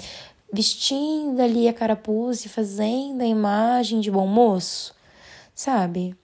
vestindo 0.52 1.40
ali 1.42 1.68
a 1.68 1.74
carapuça 1.74 2.48
e 2.48 2.50
fazendo 2.50 3.22
a 3.22 3.28
imagem 3.28 4.00
de 4.00 4.10
bom 4.10 4.26
moço, 4.26 4.96
sabe? 5.54 6.16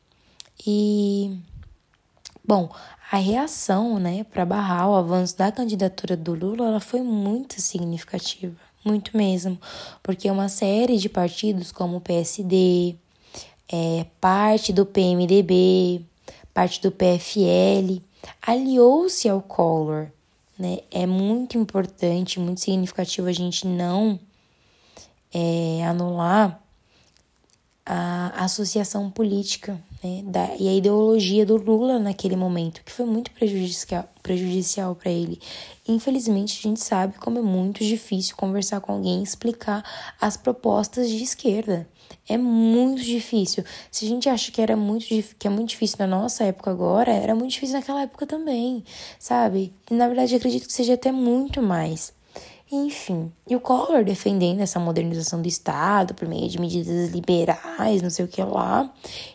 E. 0.65 1.37
Bom, 2.43 2.69
a 3.11 3.17
reação, 3.17 3.99
né, 3.99 4.23
para 4.23 4.45
barrar 4.45 4.89
o 4.89 4.95
avanço 4.95 5.37
da 5.37 5.51
candidatura 5.51 6.17
do 6.17 6.33
Lula, 6.33 6.69
ela 6.69 6.79
foi 6.79 7.01
muito 7.01 7.61
significativa 7.61 8.65
muito 8.85 9.17
mesmo, 9.17 9.59
porque 10.01 10.29
uma 10.29 10.47
série 10.47 10.97
de 10.97 11.09
partidos 11.09 11.71
como 11.71 11.97
o 11.97 12.01
PSD, 12.01 12.95
é, 13.71 14.05
parte 14.21 14.71
do 14.71 14.85
PMDB, 14.85 16.01
parte 16.53 16.81
do 16.81 16.91
PFL, 16.91 18.01
aliou-se 18.41 19.27
ao 19.27 19.41
Collor. 19.41 20.07
Né? 20.57 20.79
É 20.89 21.05
muito 21.05 21.57
importante, 21.57 22.39
muito 22.39 22.61
significativo 22.61 23.27
a 23.27 23.33
gente 23.33 23.67
não 23.67 24.19
é, 25.33 25.85
anular 25.85 26.61
a 27.85 28.45
associação 28.45 29.11
política 29.11 29.79
né, 30.05 30.21
da, 30.23 30.55
e 30.59 30.67
a 30.67 30.73
ideologia 30.73 31.43
do 31.45 31.57
Lula 31.57 31.97
naquele 31.97 32.35
momento, 32.35 32.83
que 32.83 32.91
foi 32.91 33.05
muito 33.05 33.31
prejudicial, 33.31 34.07
prejudicial 34.21 34.95
para 34.95 35.09
ele. 35.09 35.39
Infelizmente, 35.87 36.59
a 36.59 36.69
gente 36.69 36.79
sabe 36.79 37.17
como 37.17 37.39
é 37.39 37.41
muito 37.41 37.83
difícil 37.83 38.35
conversar 38.35 38.79
com 38.81 38.93
alguém 38.93 39.21
e 39.21 39.23
explicar 39.23 39.83
as 40.21 40.37
propostas 40.37 41.09
de 41.09 41.23
esquerda. 41.23 41.89
É 42.29 42.37
muito 42.37 43.01
difícil. 43.01 43.63
Se 43.89 44.05
a 44.05 44.07
gente 44.07 44.29
acha 44.29 44.51
que 44.51 44.61
era 44.61 44.75
muito 44.75 45.07
que 45.07 45.47
é 45.47 45.49
muito 45.49 45.69
difícil 45.69 45.97
na 45.99 46.07
nossa 46.07 46.43
época 46.43 46.69
agora, 46.69 47.11
era 47.11 47.33
muito 47.33 47.51
difícil 47.51 47.75
naquela 47.75 48.03
época 48.03 48.27
também, 48.27 48.83
sabe? 49.19 49.73
E 49.89 49.93
na 49.93 50.07
verdade 50.07 50.35
acredito 50.35 50.67
que 50.67 50.73
seja 50.73 50.93
até 50.93 51.11
muito 51.11 51.61
mais. 51.63 52.13
Enfim, 52.75 53.31
e 53.47 53.55
o 53.55 53.59
Collor 53.61 54.03
defendendo 54.03 54.59
essa 54.59 54.79
modernização 54.79 55.41
do 55.41 55.47
Estado 55.47 56.13
por 56.13 56.27
meio 56.27 56.49
de 56.49 56.59
medidas 56.59 57.09
liberais, 57.09 58.01
não 58.01 58.09
sei 58.09 58.25
o 58.25 58.27
que 58.27 58.43
lá, 58.43 58.91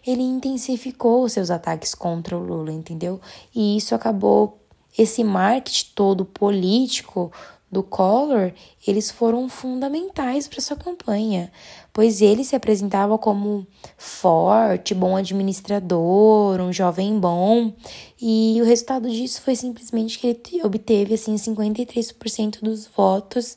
ele 0.07 0.23
intensificou 0.23 1.27
seus 1.27 1.51
ataques 1.51 1.95
contra 1.95 2.37
o 2.37 2.45
Lula, 2.45 2.71
entendeu? 2.71 3.19
E 3.55 3.79
isso 3.79 3.95
acabou, 3.95 4.61
esse 4.97 5.25
marketing 5.25 5.87
todo 5.95 6.27
político 6.27 7.33
do 7.71 7.83
Collor, 7.83 8.53
eles 8.87 9.11
foram 9.11 9.49
fundamentais 9.49 10.49
para 10.49 10.61
sua 10.61 10.77
campanha, 10.77 11.53
pois 11.93 12.21
ele 12.21 12.43
se 12.43 12.57
apresentava 12.57 13.17
como 13.17 13.67
forte, 13.97 14.95
bom 14.95 15.17
administrador, 15.17 16.61
um 16.61 16.73
jovem 16.73 17.19
bom, 17.19 17.73
e 18.21 18.59
o 18.61 18.65
resultado 18.65 19.09
disso 19.09 19.41
foi 19.43 19.55
simplesmente 19.55 20.19
que 20.19 20.27
ele 20.27 20.65
obteve 20.65 21.15
assim 21.15 21.37
53% 21.37 22.61
dos 22.61 22.87
votos, 22.87 23.57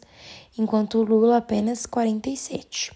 enquanto 0.57 0.99
o 0.99 1.03
Lula 1.03 1.37
apenas 1.37 1.85
47. 1.85 2.91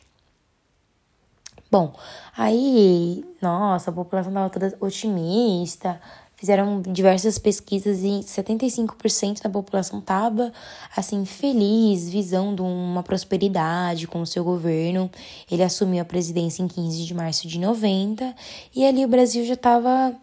Bom, 1.69 1.93
aí, 2.37 3.25
nossa, 3.41 3.89
a 3.89 3.93
população 3.93 4.31
estava 4.31 4.49
toda 4.49 4.77
otimista, 4.79 5.99
Fizeram 6.37 6.83
diversas 6.83 7.39
pesquisas 7.39 8.01
e 8.03 8.19
75% 8.23 9.41
da 9.41 9.49
população 9.49 9.97
estava 9.97 10.53
assim 10.95 11.25
feliz, 11.25 12.07
visando 12.07 12.63
uma 12.63 13.01
prosperidade 13.01 14.07
com 14.07 14.21
o 14.21 14.25
seu 14.25 14.43
governo. 14.43 15.09
Ele 15.49 15.63
assumiu 15.63 15.99
a 15.99 16.05
presidência 16.05 16.61
em 16.61 16.67
15 16.67 17.05
de 17.05 17.13
março 17.15 17.47
de 17.47 17.59
90 17.59 18.35
e 18.75 18.85
ali 18.85 19.03
o 19.03 19.07
Brasil 19.07 19.43
já 19.45 19.55
estava 19.55 20.15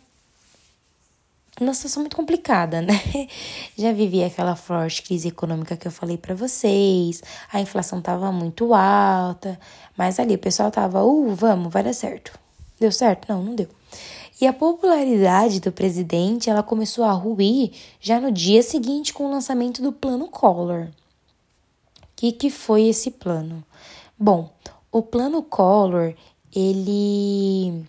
uma 1.60 1.74
situação 1.74 2.02
muito 2.02 2.14
complicada, 2.14 2.80
né? 2.82 3.00
Já 3.76 3.92
vivia 3.92 4.28
aquela 4.28 4.54
forte 4.54 5.02
crise 5.02 5.28
econômica 5.28 5.76
que 5.76 5.88
eu 5.88 5.92
falei 5.92 6.16
para 6.16 6.34
vocês, 6.34 7.22
a 7.52 7.60
inflação 7.60 8.00
tava 8.00 8.30
muito 8.30 8.72
alta, 8.72 9.58
mas 9.96 10.20
ali 10.20 10.36
o 10.36 10.38
pessoal 10.38 10.70
tava, 10.70 11.02
uh, 11.02 11.34
vamos, 11.34 11.72
vai 11.72 11.82
dar 11.82 11.92
certo. 11.92 12.38
Deu 12.78 12.92
certo? 12.92 13.28
Não, 13.28 13.42
não 13.42 13.54
deu. 13.54 13.68
E 14.40 14.46
a 14.46 14.52
popularidade 14.52 15.60
do 15.60 15.70
presidente, 15.70 16.50
ela 16.50 16.62
começou 16.62 17.04
a 17.04 17.12
ruir 17.12 17.72
já 18.00 18.20
no 18.20 18.32
dia 18.32 18.62
seguinte 18.62 19.14
com 19.14 19.26
o 19.26 19.30
lançamento 19.30 19.80
do 19.80 19.92
Plano 19.92 20.28
Collor. 20.28 20.88
O 22.02 22.06
que, 22.16 22.32
que 22.32 22.50
foi 22.50 22.82
esse 22.84 23.10
plano? 23.10 23.64
Bom, 24.18 24.50
o 24.90 25.02
Plano 25.02 25.42
Collor, 25.42 26.14
ele 26.54 27.84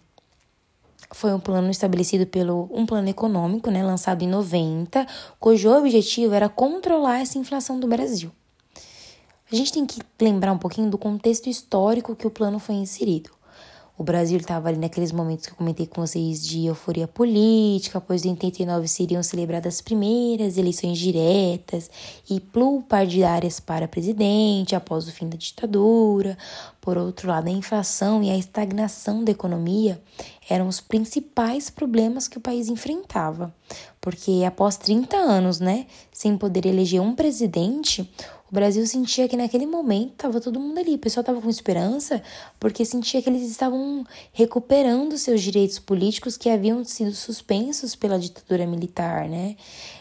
foi 1.11 1.33
um 1.33 1.39
plano 1.39 1.69
estabelecido 1.69 2.25
pelo 2.25 2.69
um 2.71 2.85
plano 2.85 3.07
econômico, 3.07 3.69
né, 3.71 3.83
lançado 3.83 4.23
em 4.23 4.27
90, 4.27 5.07
cujo 5.39 5.71
objetivo 5.71 6.33
era 6.33 6.49
controlar 6.49 7.21
essa 7.21 7.37
inflação 7.37 7.79
do 7.79 7.87
Brasil. 7.87 8.31
A 9.51 9.55
gente 9.55 9.71
tem 9.71 9.85
que 9.85 10.01
lembrar 10.19 10.51
um 10.51 10.57
pouquinho 10.57 10.89
do 10.89 10.97
contexto 10.97 11.47
histórico 11.47 12.15
que 12.15 12.25
o 12.25 12.31
plano 12.31 12.59
foi 12.59 12.75
inserido. 12.75 13.29
O 13.97 14.03
Brasil 14.03 14.37
estava 14.37 14.67
ali 14.67 14.77
naqueles 14.77 15.13
momentos 15.13 15.45
que 15.45 15.53
eu 15.53 15.55
comentei 15.55 15.87
com 15.87 16.05
vocês 16.05 16.45
de 16.45 16.65
euforia 16.65 17.07
política, 17.07 18.01
pois 18.01 18.25
em 18.25 18.31
89 18.31 18.89
seriam 18.89 19.23
celebradas 19.23 19.75
as 19.75 19.81
primeiras 19.81 20.57
eleições 20.57 20.97
diretas 20.97 21.89
e 22.29 22.41
pluripartidárias 22.41 23.61
para 23.61 23.87
presidente 23.87 24.75
após 24.75 25.07
o 25.07 25.13
fim 25.13 25.29
da 25.29 25.37
ditadura. 25.37 26.37
Por 26.81 26.97
outro 26.97 27.29
lado, 27.29 27.47
a 27.47 27.51
inflação 27.51 28.21
e 28.21 28.29
a 28.29 28.37
estagnação 28.37 29.23
da 29.23 29.31
economia 29.31 30.01
eram 30.49 30.67
os 30.67 30.81
principais 30.81 31.69
problemas 31.69 32.27
que 32.27 32.37
o 32.37 32.41
país 32.41 32.67
enfrentava, 32.67 33.55
porque 34.01 34.43
após 34.45 34.75
30 34.75 35.15
anos, 35.15 35.61
né, 35.61 35.87
sem 36.11 36.37
poder 36.37 36.65
eleger 36.65 37.01
um 37.01 37.15
presidente, 37.15 38.07
Brasil 38.55 38.87
sentia 38.87 39.27
que 39.27 39.37
naquele 39.37 39.67
momento 39.67 40.13
estava 40.13 40.41
todo 40.41 40.59
mundo 40.59 40.79
ali, 40.79 40.95
o 40.95 40.97
pessoal 40.97 41.21
estava 41.21 41.41
com 41.41 41.49
esperança, 41.49 42.23
porque 42.59 42.83
sentia 42.85 43.21
que 43.21 43.29
eles 43.29 43.43
estavam 43.43 44.03
recuperando 44.33 45.17
seus 45.17 45.41
direitos 45.41 45.77
políticos 45.77 46.37
que 46.37 46.49
haviam 46.49 46.83
sido 46.83 47.13
suspensos 47.13 47.95
pela 47.95 48.17
ditadura 48.17 48.65
militar, 48.65 49.29
né? 49.29 49.55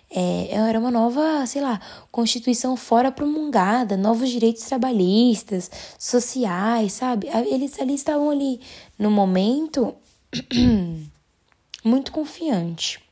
É, 0.09 0.55
era 0.55 0.79
uma 0.79 0.93
nova, 0.93 1.45
sei 1.45 1.61
lá, 1.61 1.81
constituição 2.13 2.77
fora 2.77 3.11
promulgada, 3.11 3.97
novos 3.97 4.31
direitos 4.31 4.63
trabalhistas, 4.63 5.71
sociais, 5.99 6.93
sabe? 6.93 7.29
Eles 7.51 7.79
ali 7.81 7.95
estavam 7.95 8.31
ali 8.31 8.61
no 8.97 9.11
momento 9.11 9.93
muito 11.85 12.13
confiante. 12.13 13.03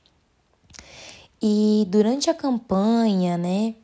E 1.42 1.84
durante 1.88 2.30
a 2.30 2.34
campanha, 2.34 3.36
né, 3.36 3.74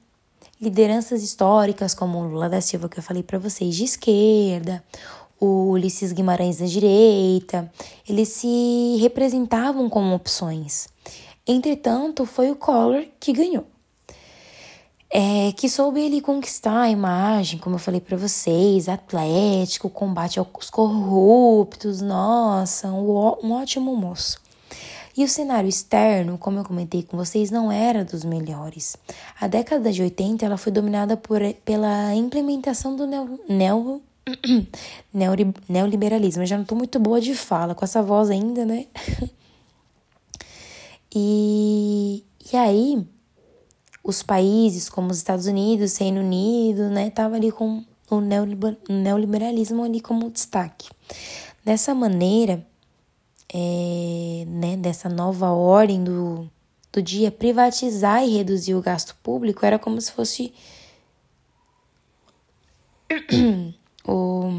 lideranças 0.61 1.23
históricas 1.23 1.95
como 1.95 2.23
Lula 2.25 2.49
da 2.49 2.61
Silva, 2.61 2.89
que 2.89 2.99
eu 2.99 3.03
falei 3.03 3.23
para 3.23 3.39
vocês, 3.39 3.75
de 3.75 3.85
esquerda, 3.85 4.83
o 5.41 5.71
Ulisses 5.71 6.13
Guimarães 6.13 6.59
da 6.59 6.67
direita, 6.67 7.71
eles 8.09 8.29
se 8.29 8.97
representavam 9.01 9.89
como 9.89 10.15
opções. 10.15 10.89
Entretanto, 11.47 12.27
foi 12.27 12.51
o 12.51 12.57
Collor 12.57 13.05
que 13.21 13.33
ganhou. 13.33 13.65
É, 15.11 15.53
que 15.53 15.71
soube 15.71 16.01
ele 16.01 16.21
conquistar 16.21 16.83
a 16.83 16.91
imagem, 16.91 17.59
como 17.59 17.77
eu 17.77 17.81
falei 17.81 18.01
para 18.01 18.17
vocês, 18.17 18.91
atlético, 18.91 19.89
combate 19.89 20.39
aos 20.39 20.69
corruptos, 20.69 22.03
nossa, 22.03 22.89
um, 22.89 23.09
um 23.43 23.53
ótimo 23.53 23.97
moço. 23.97 24.39
E 25.19 25.25
o 25.25 25.29
cenário 25.29 25.69
externo, 25.69 26.39
como 26.39 26.61
eu 26.61 26.65
comentei 26.65 27.03
com 27.03 27.17
vocês, 27.17 27.51
não 27.51 27.73
era 27.73 28.05
dos 28.05 28.23
melhores. 28.23 28.97
A 29.41 29.49
década 29.49 29.91
de 29.91 30.01
80 30.01 30.47
ela 30.47 30.57
foi 30.57 30.71
dominada 30.71 31.17
por, 31.17 31.41
pela 31.65 32.15
implementação 32.15 32.95
do 32.95 33.05
neo, 33.05 33.41
neo, 33.49 34.01
neoliberalismo. 35.69 36.45
Eu 36.45 36.47
já 36.47 36.55
não 36.55 36.63
estou 36.63 36.79
muito 36.79 37.01
boa 37.01 37.21
de 37.21 37.35
fala 37.35 37.75
com 37.75 37.85
essa 37.85 38.01
voz 38.01 38.31
ainda, 38.31 38.65
né? 38.65 38.87
e, 41.13 42.25
e 42.53 42.57
aí, 42.57 43.05
os 44.05 44.23
países 44.23 44.89
como 44.89 45.11
os 45.11 45.17
Estados 45.17 45.47
Unidos, 45.49 45.97
Reino 45.97 46.21
Unido, 46.21 46.91
né, 46.91 47.11
tava 47.11 47.35
ali 47.35 47.51
com 47.51 47.83
o 48.09 48.21
neoliberalismo 48.89 49.83
ali 49.83 50.01
como 50.01 50.31
destaque. 50.31 50.89
Dessa 51.65 51.93
maneira, 51.93 52.65
é, 53.53 54.45
né, 54.47 54.77
dessa 54.77 55.09
nova 55.09 55.51
ordem 55.51 56.05
do, 56.05 56.49
do 56.93 57.03
dia, 57.03 57.31
privatizar 57.31 58.25
e 58.25 58.37
reduzir 58.37 58.75
o 58.75 58.83
gasto 58.83 59.17
público 59.23 59.65
era 59.65 59.79
como 59.79 60.01
se 60.01 60.13
fosse 60.13 60.53
o, 64.07 64.51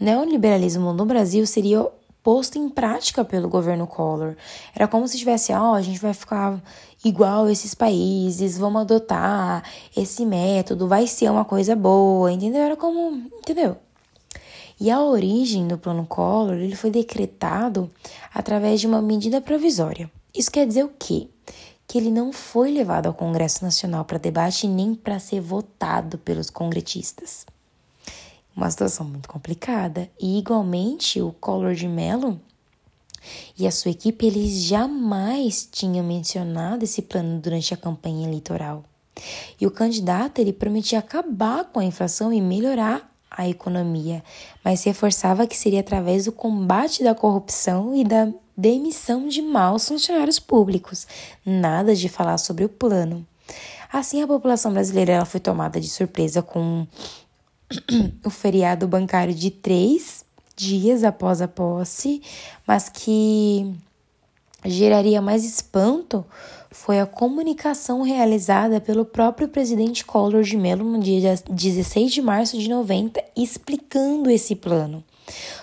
neoliberalismo 0.00 0.92
no 0.92 1.04
Brasil 1.04 1.46
seria 1.46 1.86
posto 2.22 2.56
em 2.56 2.68
prática 2.68 3.24
pelo 3.24 3.48
governo 3.48 3.86
Collor. 3.86 4.36
Era 4.74 4.86
como 4.86 5.08
se 5.08 5.18
tivesse, 5.18 5.52
ó, 5.52 5.72
oh, 5.72 5.74
a 5.74 5.82
gente 5.82 5.98
vai 5.98 6.14
ficar 6.14 6.62
igual 7.04 7.48
esses 7.48 7.74
países, 7.74 8.56
vamos 8.56 8.82
adotar 8.82 9.64
esse 9.96 10.24
método, 10.24 10.86
vai 10.86 11.06
ser 11.08 11.30
uma 11.30 11.44
coisa 11.44 11.74
boa, 11.74 12.30
entendeu? 12.30 12.62
Era 12.62 12.76
como, 12.76 13.28
entendeu? 13.38 13.76
E 14.82 14.90
a 14.90 15.00
origem 15.00 15.68
do 15.68 15.78
Plano 15.78 16.04
Collor 16.04 16.56
ele 16.56 16.74
foi 16.74 16.90
decretado 16.90 17.88
através 18.34 18.80
de 18.80 18.88
uma 18.88 19.00
medida 19.00 19.40
provisória. 19.40 20.10
Isso 20.34 20.50
quer 20.50 20.66
dizer 20.66 20.84
o 20.84 20.92
quê? 20.98 21.28
Que 21.86 21.98
ele 21.98 22.10
não 22.10 22.32
foi 22.32 22.72
levado 22.72 23.06
ao 23.06 23.14
Congresso 23.14 23.64
Nacional 23.64 24.04
para 24.04 24.18
debate 24.18 24.66
nem 24.66 24.92
para 24.92 25.20
ser 25.20 25.40
votado 25.40 26.18
pelos 26.18 26.50
congretistas. 26.50 27.46
Uma 28.56 28.68
situação 28.68 29.06
muito 29.06 29.28
complicada. 29.28 30.10
E 30.20 30.36
igualmente 30.36 31.22
o 31.22 31.30
Collor 31.30 31.74
de 31.74 31.86
Mello 31.86 32.40
e 33.56 33.68
a 33.68 33.70
sua 33.70 33.92
equipe 33.92 34.26
eles 34.26 34.64
jamais 34.64 35.64
tinham 35.70 36.04
mencionado 36.04 36.82
esse 36.82 37.02
plano 37.02 37.38
durante 37.38 37.72
a 37.72 37.76
campanha 37.76 38.26
eleitoral. 38.26 38.82
E 39.60 39.64
o 39.64 39.70
candidato 39.70 40.40
ele 40.40 40.52
prometia 40.52 40.98
acabar 40.98 41.66
com 41.66 41.78
a 41.78 41.84
inflação 41.84 42.32
e 42.32 42.40
melhorar 42.40 43.11
a 43.36 43.48
economia, 43.48 44.22
mas 44.64 44.84
reforçava 44.84 45.46
que 45.46 45.56
seria 45.56 45.80
através 45.80 46.26
do 46.26 46.32
combate 46.32 47.02
da 47.02 47.14
corrupção 47.14 47.94
e 47.94 48.04
da 48.04 48.28
demissão 48.56 49.26
de 49.26 49.40
maus 49.40 49.88
funcionários 49.88 50.38
públicos. 50.38 51.06
Nada 51.44 51.94
de 51.94 52.08
falar 52.08 52.38
sobre 52.38 52.64
o 52.64 52.68
plano. 52.68 53.26
Assim, 53.92 54.22
a 54.22 54.26
população 54.26 54.72
brasileira 54.72 55.24
foi 55.24 55.40
tomada 55.40 55.80
de 55.80 55.88
surpresa 55.88 56.42
com 56.42 56.86
o 58.24 58.30
feriado 58.30 58.86
bancário 58.86 59.34
de 59.34 59.50
três 59.50 60.24
dias 60.56 61.02
após 61.04 61.42
a 61.42 61.48
posse, 61.48 62.22
mas 62.66 62.88
que 62.88 63.74
geraria 64.64 65.20
mais 65.20 65.44
espanto 65.44 66.24
foi 66.70 67.00
a 67.00 67.06
comunicação 67.06 68.02
realizada 68.02 68.80
pelo 68.80 69.04
próprio 69.04 69.48
presidente 69.48 70.04
Collor 70.04 70.42
de 70.42 70.56
Mello 70.56 70.84
no 70.84 70.98
dia 70.98 71.34
16 71.50 72.12
de 72.12 72.22
março 72.22 72.58
de 72.58 72.68
90, 72.68 73.22
explicando 73.36 74.30
esse 74.30 74.56
plano. 74.56 75.04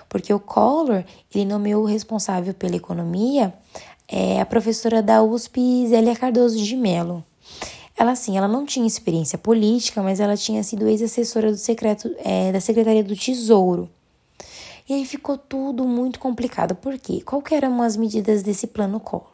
Porque 0.08 0.34
o 0.34 0.40
Collor, 0.40 1.04
ele 1.34 1.46
nomeou 1.46 1.84
o 1.84 1.88
responsável 1.88 2.54
pela 2.54 2.76
economia 2.76 3.54
é 4.12 4.42
a 4.42 4.46
professora 4.46 5.04
da 5.04 5.22
USP, 5.22 5.88
Zélia 5.88 6.16
Cardoso 6.16 6.58
de 6.58 6.76
Mello. 6.76 7.24
Ela, 7.96 8.16
sim, 8.16 8.38
ela 8.38 8.48
não 8.48 8.66
tinha 8.66 8.88
experiência 8.88 9.38
política, 9.38 10.02
mas 10.02 10.20
ela 10.20 10.36
tinha 10.36 10.64
sido 10.64 10.88
ex-assessora 10.88 11.52
do 11.52 11.58
secreto, 11.58 12.10
é, 12.24 12.52
da 12.52 12.60
Secretaria 12.60 13.04
do 13.04 13.16
Tesouro. 13.16 13.88
E 14.90 14.94
aí 14.94 15.06
ficou 15.06 15.38
tudo 15.38 15.86
muito 15.86 16.20
complicado. 16.20 16.74
Por 16.74 16.98
quê? 16.98 17.22
Qual 17.24 17.44
eram 17.52 17.80
as 17.84 17.96
medidas 17.96 18.42
desse 18.42 18.66
plano 18.66 19.00
Collor? 19.00 19.30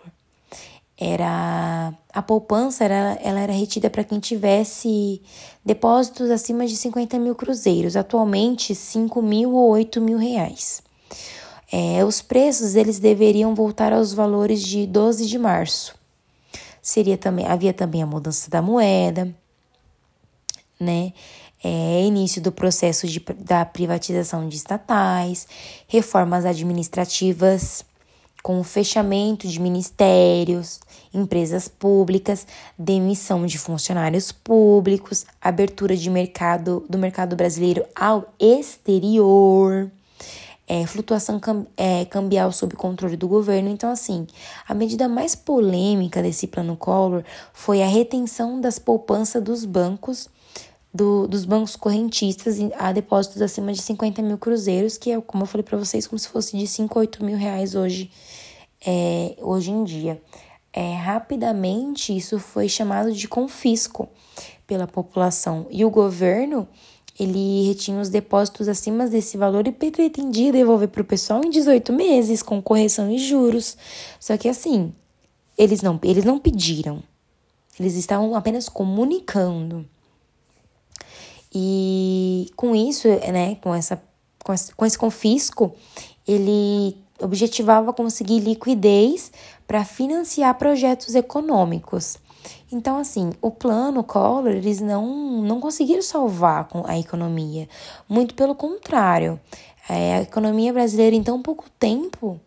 Era 0.98 1.94
a 2.14 2.22
poupança 2.22 2.84
era, 2.84 3.18
ela 3.22 3.40
era 3.40 3.54
retida 3.54 3.90
para 3.90 4.04
quem 4.04 4.20
tivesse 4.20 5.22
depósitos 5.64 6.30
acima 6.30 6.68
de 6.68 6.76
50 6.76 7.18
mil 7.20 7.36
cruzeiros, 7.36 7.96
atualmente 7.96 8.76
5 8.76 9.22
mil 9.22 9.54
ou 9.54 9.70
8 9.72 10.02
mil 10.02 10.18
reais. 10.18 10.84
É, 11.72 12.04
os 12.04 12.22
preços 12.22 12.76
eles 12.76 13.00
deveriam 13.00 13.56
voltar 13.56 13.92
aos 13.94 14.14
valores 14.14 14.62
de 14.62 14.86
12 14.86 15.26
de 15.26 15.38
março. 15.38 15.96
Seria 16.82 17.18
também 17.18 17.46
havia 17.46 17.74
também 17.74 18.04
a 18.04 18.06
mudança 18.06 18.50
da 18.50 18.62
moeda, 18.62 19.34
né? 20.80 21.14
É, 21.68 22.04
início 22.04 22.40
do 22.40 22.52
processo 22.52 23.08
de, 23.08 23.20
da 23.40 23.66
privatização 23.66 24.48
de 24.48 24.56
estatais, 24.56 25.48
reformas 25.88 26.46
administrativas 26.46 27.84
com 28.44 28.60
o 28.60 28.64
fechamento 28.64 29.48
de 29.48 29.60
ministérios, 29.60 30.80
empresas 31.12 31.68
públicas, 31.68 32.46
demissão 32.78 33.48
de 33.48 33.58
funcionários 33.58 34.32
públicos, 34.32 35.26
abertura 35.42 35.98
de 35.98 36.08
mercado 36.08 36.86
do 36.88 37.00
mercado 37.00 37.36
brasileiro 37.36 37.84
ao 37.96 38.32
exterior, 38.40 39.90
é, 40.68 40.86
flutuação 40.86 41.40
cam 41.40 41.66
é, 41.76 42.06
cambial 42.06 42.52
sob 42.52 42.76
controle 42.76 43.18
do 43.18 43.28
governo. 43.28 43.70
Então, 43.70 43.90
assim, 43.90 44.28
a 44.68 44.74
medida 44.76 45.10
mais 45.10 45.34
polêmica 45.36 46.22
desse 46.22 46.46
plano 46.46 46.78
Collor 46.78 47.24
foi 47.54 47.82
a 47.82 47.88
retenção 47.88 48.62
das 48.62 48.78
poupanças 48.78 49.44
dos 49.44 49.66
bancos. 49.66 50.30
Do, 50.96 51.28
dos 51.28 51.44
bancos 51.44 51.76
correntistas 51.76 52.58
a 52.78 52.94
depósitos 52.94 53.42
acima 53.42 53.74
de 53.74 53.82
50 53.82 54.22
mil 54.22 54.38
cruzeiros, 54.38 54.98
que 54.98 55.12
é, 55.12 55.20
como 55.20 55.44
eu 55.44 55.48
falei 55.48 55.64
para 55.64 55.78
vocês, 55.78 56.08
como 56.08 56.18
se 56.18 56.30
fosse 56.30 56.58
de 56.58 56.66
5 56.66 56.98
a 56.98 57.02
8 57.02 57.26
mil 57.26 57.38
reais 57.38 57.76
hoje, 57.76 58.10
é, 58.86 59.36
hoje 59.42 59.72
em 59.72 59.84
dia. 59.84 60.22
É, 60.72 60.94
rapidamente, 60.94 62.16
isso 62.16 62.40
foi 62.40 62.70
chamado 62.70 63.12
de 63.12 63.28
confisco 63.28 64.08
pela 64.66 64.88
população. 64.88 65.68
E 65.70 65.84
o 65.84 65.90
governo 65.90 66.66
ele 67.18 67.68
retinha 67.68 68.02
os 68.02 68.10
depósitos 68.10 68.68
acima 68.68 69.08
desse 69.08 69.38
valor 69.38 69.66
e 69.68 69.72
pretendia 69.72 70.52
devolver 70.52 70.90
para 70.90 71.02
o 71.02 71.06
pessoal 71.06 71.44
em 71.44 71.50
18 71.50 71.94
meses, 71.94 72.44
com 72.44 72.62
correção 72.62 73.10
e 73.10 73.18
juros. 73.18 73.78
Só 74.20 74.36
que 74.38 74.50
assim, 74.50 74.94
eles 75.58 75.82
não, 75.82 75.98
eles 76.04 76.26
não 76.26 76.38
pediram. 76.38 77.02
Eles 77.80 77.96
estavam 77.96 78.36
apenas 78.36 78.68
comunicando. 78.68 79.86
E 81.58 82.52
com 82.58 82.76
isso, 82.76 83.08
né, 83.08 83.56
com, 83.62 83.74
essa, 83.74 84.02
com, 84.44 84.52
esse, 84.52 84.76
com 84.76 84.86
esse 84.86 84.98
confisco, 84.98 85.74
ele 86.28 86.98
objetivava 87.22 87.94
conseguir 87.94 88.40
liquidez 88.40 89.32
para 89.66 89.86
financiar 89.86 90.54
projetos 90.58 91.16
econômicos. 91.16 92.18
Então, 92.70 92.98
assim, 92.98 93.32
o 93.42 93.50
plano 93.50 94.04
Collor, 94.04 94.50
eles 94.50 94.82
não, 94.82 95.42
não 95.42 95.62
conseguiram 95.62 96.02
salvar 96.02 96.68
a 96.84 97.00
economia. 97.00 97.70
Muito 98.10 98.36
pelo 98.36 98.54
contrário. 98.54 99.40
É, 99.88 100.16
a 100.16 100.22
economia 100.24 100.74
brasileira, 100.74 101.16
em 101.16 101.24
tão 101.24 101.42
pouco 101.42 101.70
tempo, 101.80 102.38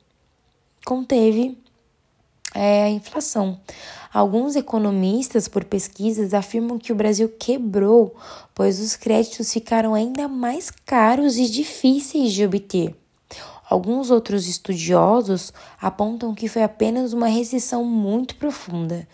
conteve 0.85 1.57
é, 2.59 2.83
a 2.83 2.91
inflação. 2.91 3.61
Alguns 4.13 4.57
economistas, 4.57 5.47
por 5.47 5.65
pesquisas, 5.65 6.35
afirmam 6.35 6.77
que 6.77 6.93
o 6.93 6.97
Brasil 6.97 7.33
quebrou, 7.39 8.17
pois 8.53 8.81
os 8.81 8.97
créditos 8.97 9.53
ficaram 9.53 9.95
ainda 9.95 10.27
mais 10.27 10.69
caros 10.69 11.37
e 11.37 11.49
difíceis 11.49 12.33
de 12.33 12.45
obter. 12.45 12.97
Alguns 13.71 14.11
outros 14.11 14.49
estudiosos 14.49 15.53
apontam 15.81 16.35
que 16.35 16.49
foi 16.49 16.65
apenas 16.65 17.13
uma 17.13 17.29
recessão 17.29 17.85
muito 17.85 18.35
profunda. 18.35 19.07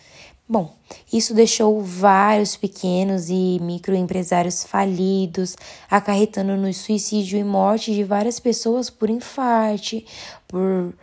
Bom, 0.49 0.75
isso 1.13 1.35
deixou 1.35 1.83
vários 1.83 2.57
pequenos 2.57 3.29
e 3.29 3.59
microempresários 3.61 4.63
falidos, 4.65 5.57
acarretando 5.91 6.57
no 6.57 6.73
suicídio 6.73 7.39
e 7.39 7.45
morte 7.45 7.93
de 7.93 8.05
várias 8.05 8.39
pessoas 8.39 8.89
por 8.89 9.11
infarte, 9.11 10.07
por, 10.47 10.95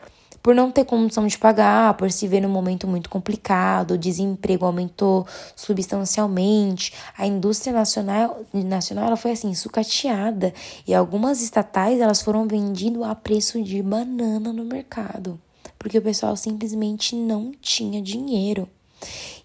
por 0.41 0.55
não 0.55 0.71
ter 0.71 0.85
condição 0.85 1.27
de 1.27 1.37
pagar, 1.37 1.93
por 1.95 2.11
se 2.11 2.27
ver 2.27 2.41
num 2.41 2.49
momento 2.49 2.87
muito 2.87 3.09
complicado, 3.09 3.91
o 3.91 3.97
desemprego 3.97 4.65
aumentou 4.65 5.25
substancialmente, 5.55 6.93
a 7.17 7.27
indústria 7.27 7.73
nacional, 7.73 8.41
nacional 8.53 9.07
ela 9.07 9.17
foi 9.17 9.31
assim, 9.31 9.53
sucateada, 9.53 10.53
e 10.87 10.93
algumas 10.93 11.41
estatais 11.41 11.99
elas 11.99 12.21
foram 12.21 12.47
vendidas 12.47 13.03
a 13.03 13.15
preço 13.15 13.61
de 13.61 13.81
banana 13.81 14.51
no 14.51 14.65
mercado, 14.65 15.39
porque 15.77 15.97
o 15.97 16.01
pessoal 16.01 16.35
simplesmente 16.35 17.15
não 17.15 17.51
tinha 17.61 18.01
dinheiro. 18.01 18.67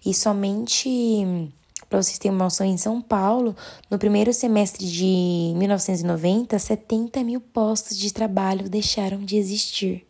E 0.05 0.13
somente, 0.13 1.49
para 1.89 2.01
vocês 2.01 2.17
terem 2.17 2.35
uma 2.35 2.45
noção, 2.45 2.65
em 2.65 2.77
São 2.77 3.01
Paulo, 3.01 3.55
no 3.89 3.97
primeiro 3.97 4.33
semestre 4.33 4.85
de 4.85 5.53
1990, 5.55 6.59
70 6.59 7.23
mil 7.23 7.39
postos 7.39 7.97
de 7.97 8.11
trabalho 8.11 8.69
deixaram 8.69 9.19
de 9.23 9.37
existir. 9.37 10.05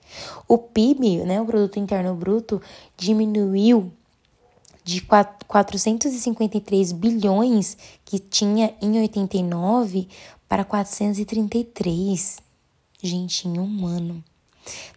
O 0.48 0.58
PIB, 0.58 1.18
né, 1.18 1.40
o 1.40 1.46
Produto 1.46 1.78
Interno 1.80 2.16
Bruto, 2.16 2.62
diminuiu 2.98 3.92
de 4.84 5.02
453 5.02 6.94
bilhões 6.94 7.78
que 8.06 8.18
tinha 8.18 8.74
em 8.82 9.02
89 9.02 10.08
para 10.48 10.64
433. 10.64 12.38
Gente, 13.04 13.48
em 13.48 13.60
um 13.60 13.86
ano. 13.86 14.24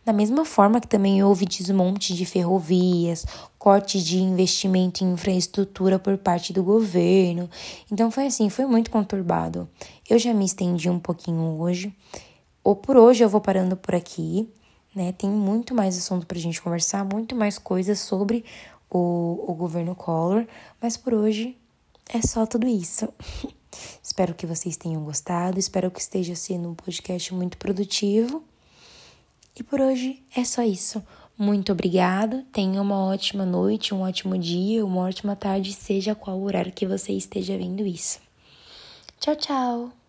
Da 0.05 0.13
mesma 0.13 0.45
forma 0.45 0.81
que 0.81 0.89
também 0.89 1.23
houve 1.23 1.45
desmonte 1.45 2.15
de 2.15 2.25
ferrovias, 2.25 3.27
corte 3.59 4.03
de 4.03 4.19
investimento 4.19 5.05
em 5.05 5.13
infraestrutura 5.13 5.99
por 5.99 6.17
parte 6.19 6.53
do 6.53 6.63
governo. 6.63 7.49
Então 7.91 8.11
foi 8.11 8.27
assim, 8.27 8.49
foi 8.49 8.67
muito 8.67 8.91
conturbado. 8.91 9.69
Eu 10.09 10.19
já 10.19 10.33
me 10.35 10.45
estendi 10.45 10.89
um 10.89 10.99
pouquinho 10.99 11.61
hoje. 11.61 11.95
Ou 12.63 12.77
por 12.77 12.97
hoje 12.97 13.25
eu 13.25 13.29
vou 13.29 13.41
parando 13.41 13.77
por 13.77 13.95
aqui, 13.95 14.49
né? 14.95 15.13
Tem 15.13 15.31
muito 15.31 15.75
mais 15.75 15.97
assunto 15.97 16.27
pra 16.27 16.39
gente 16.39 16.61
conversar, 16.61 17.05
muito 17.05 17.35
mais 17.35 17.59
coisas 17.59 18.01
sobre 18.01 18.45
o, 18.91 19.45
o 19.47 19.55
governo 19.55 19.95
Collor, 19.95 20.47
mas 20.81 20.97
por 20.97 21.15
hoje 21.15 21.57
é 22.13 22.21
só 22.21 22.45
tudo 22.45 22.67
isso. 22.67 23.09
espero 24.03 24.35
que 24.35 24.47
vocês 24.47 24.77
tenham 24.77 25.03
gostado, 25.03 25.59
espero 25.59 25.91
que 25.91 26.01
esteja 26.01 26.35
sendo 26.35 26.69
um 26.69 26.75
podcast 26.75 27.33
muito 27.33 27.57
produtivo. 27.57 28.43
E 29.61 29.63
por 29.63 29.79
hoje 29.79 30.23
é 30.35 30.43
só 30.43 30.63
isso. 30.63 31.05
Muito 31.37 31.71
obrigada. 31.71 32.47
Tenha 32.51 32.81
uma 32.81 33.05
ótima 33.05 33.45
noite, 33.45 33.95
um 33.95 34.01
ótimo 34.01 34.39
dia, 34.39 34.85
uma 34.85 35.03
ótima 35.03 35.37
tarde, 35.37 35.75
seja 35.75 36.15
qual 36.15 36.39
o 36.39 36.45
horário 36.45 36.73
que 36.73 36.87
você 36.87 37.13
esteja 37.13 37.59
vendo 37.59 37.87
isso. 37.87 38.21
Tchau, 39.21 39.37
tchau! 39.37 40.00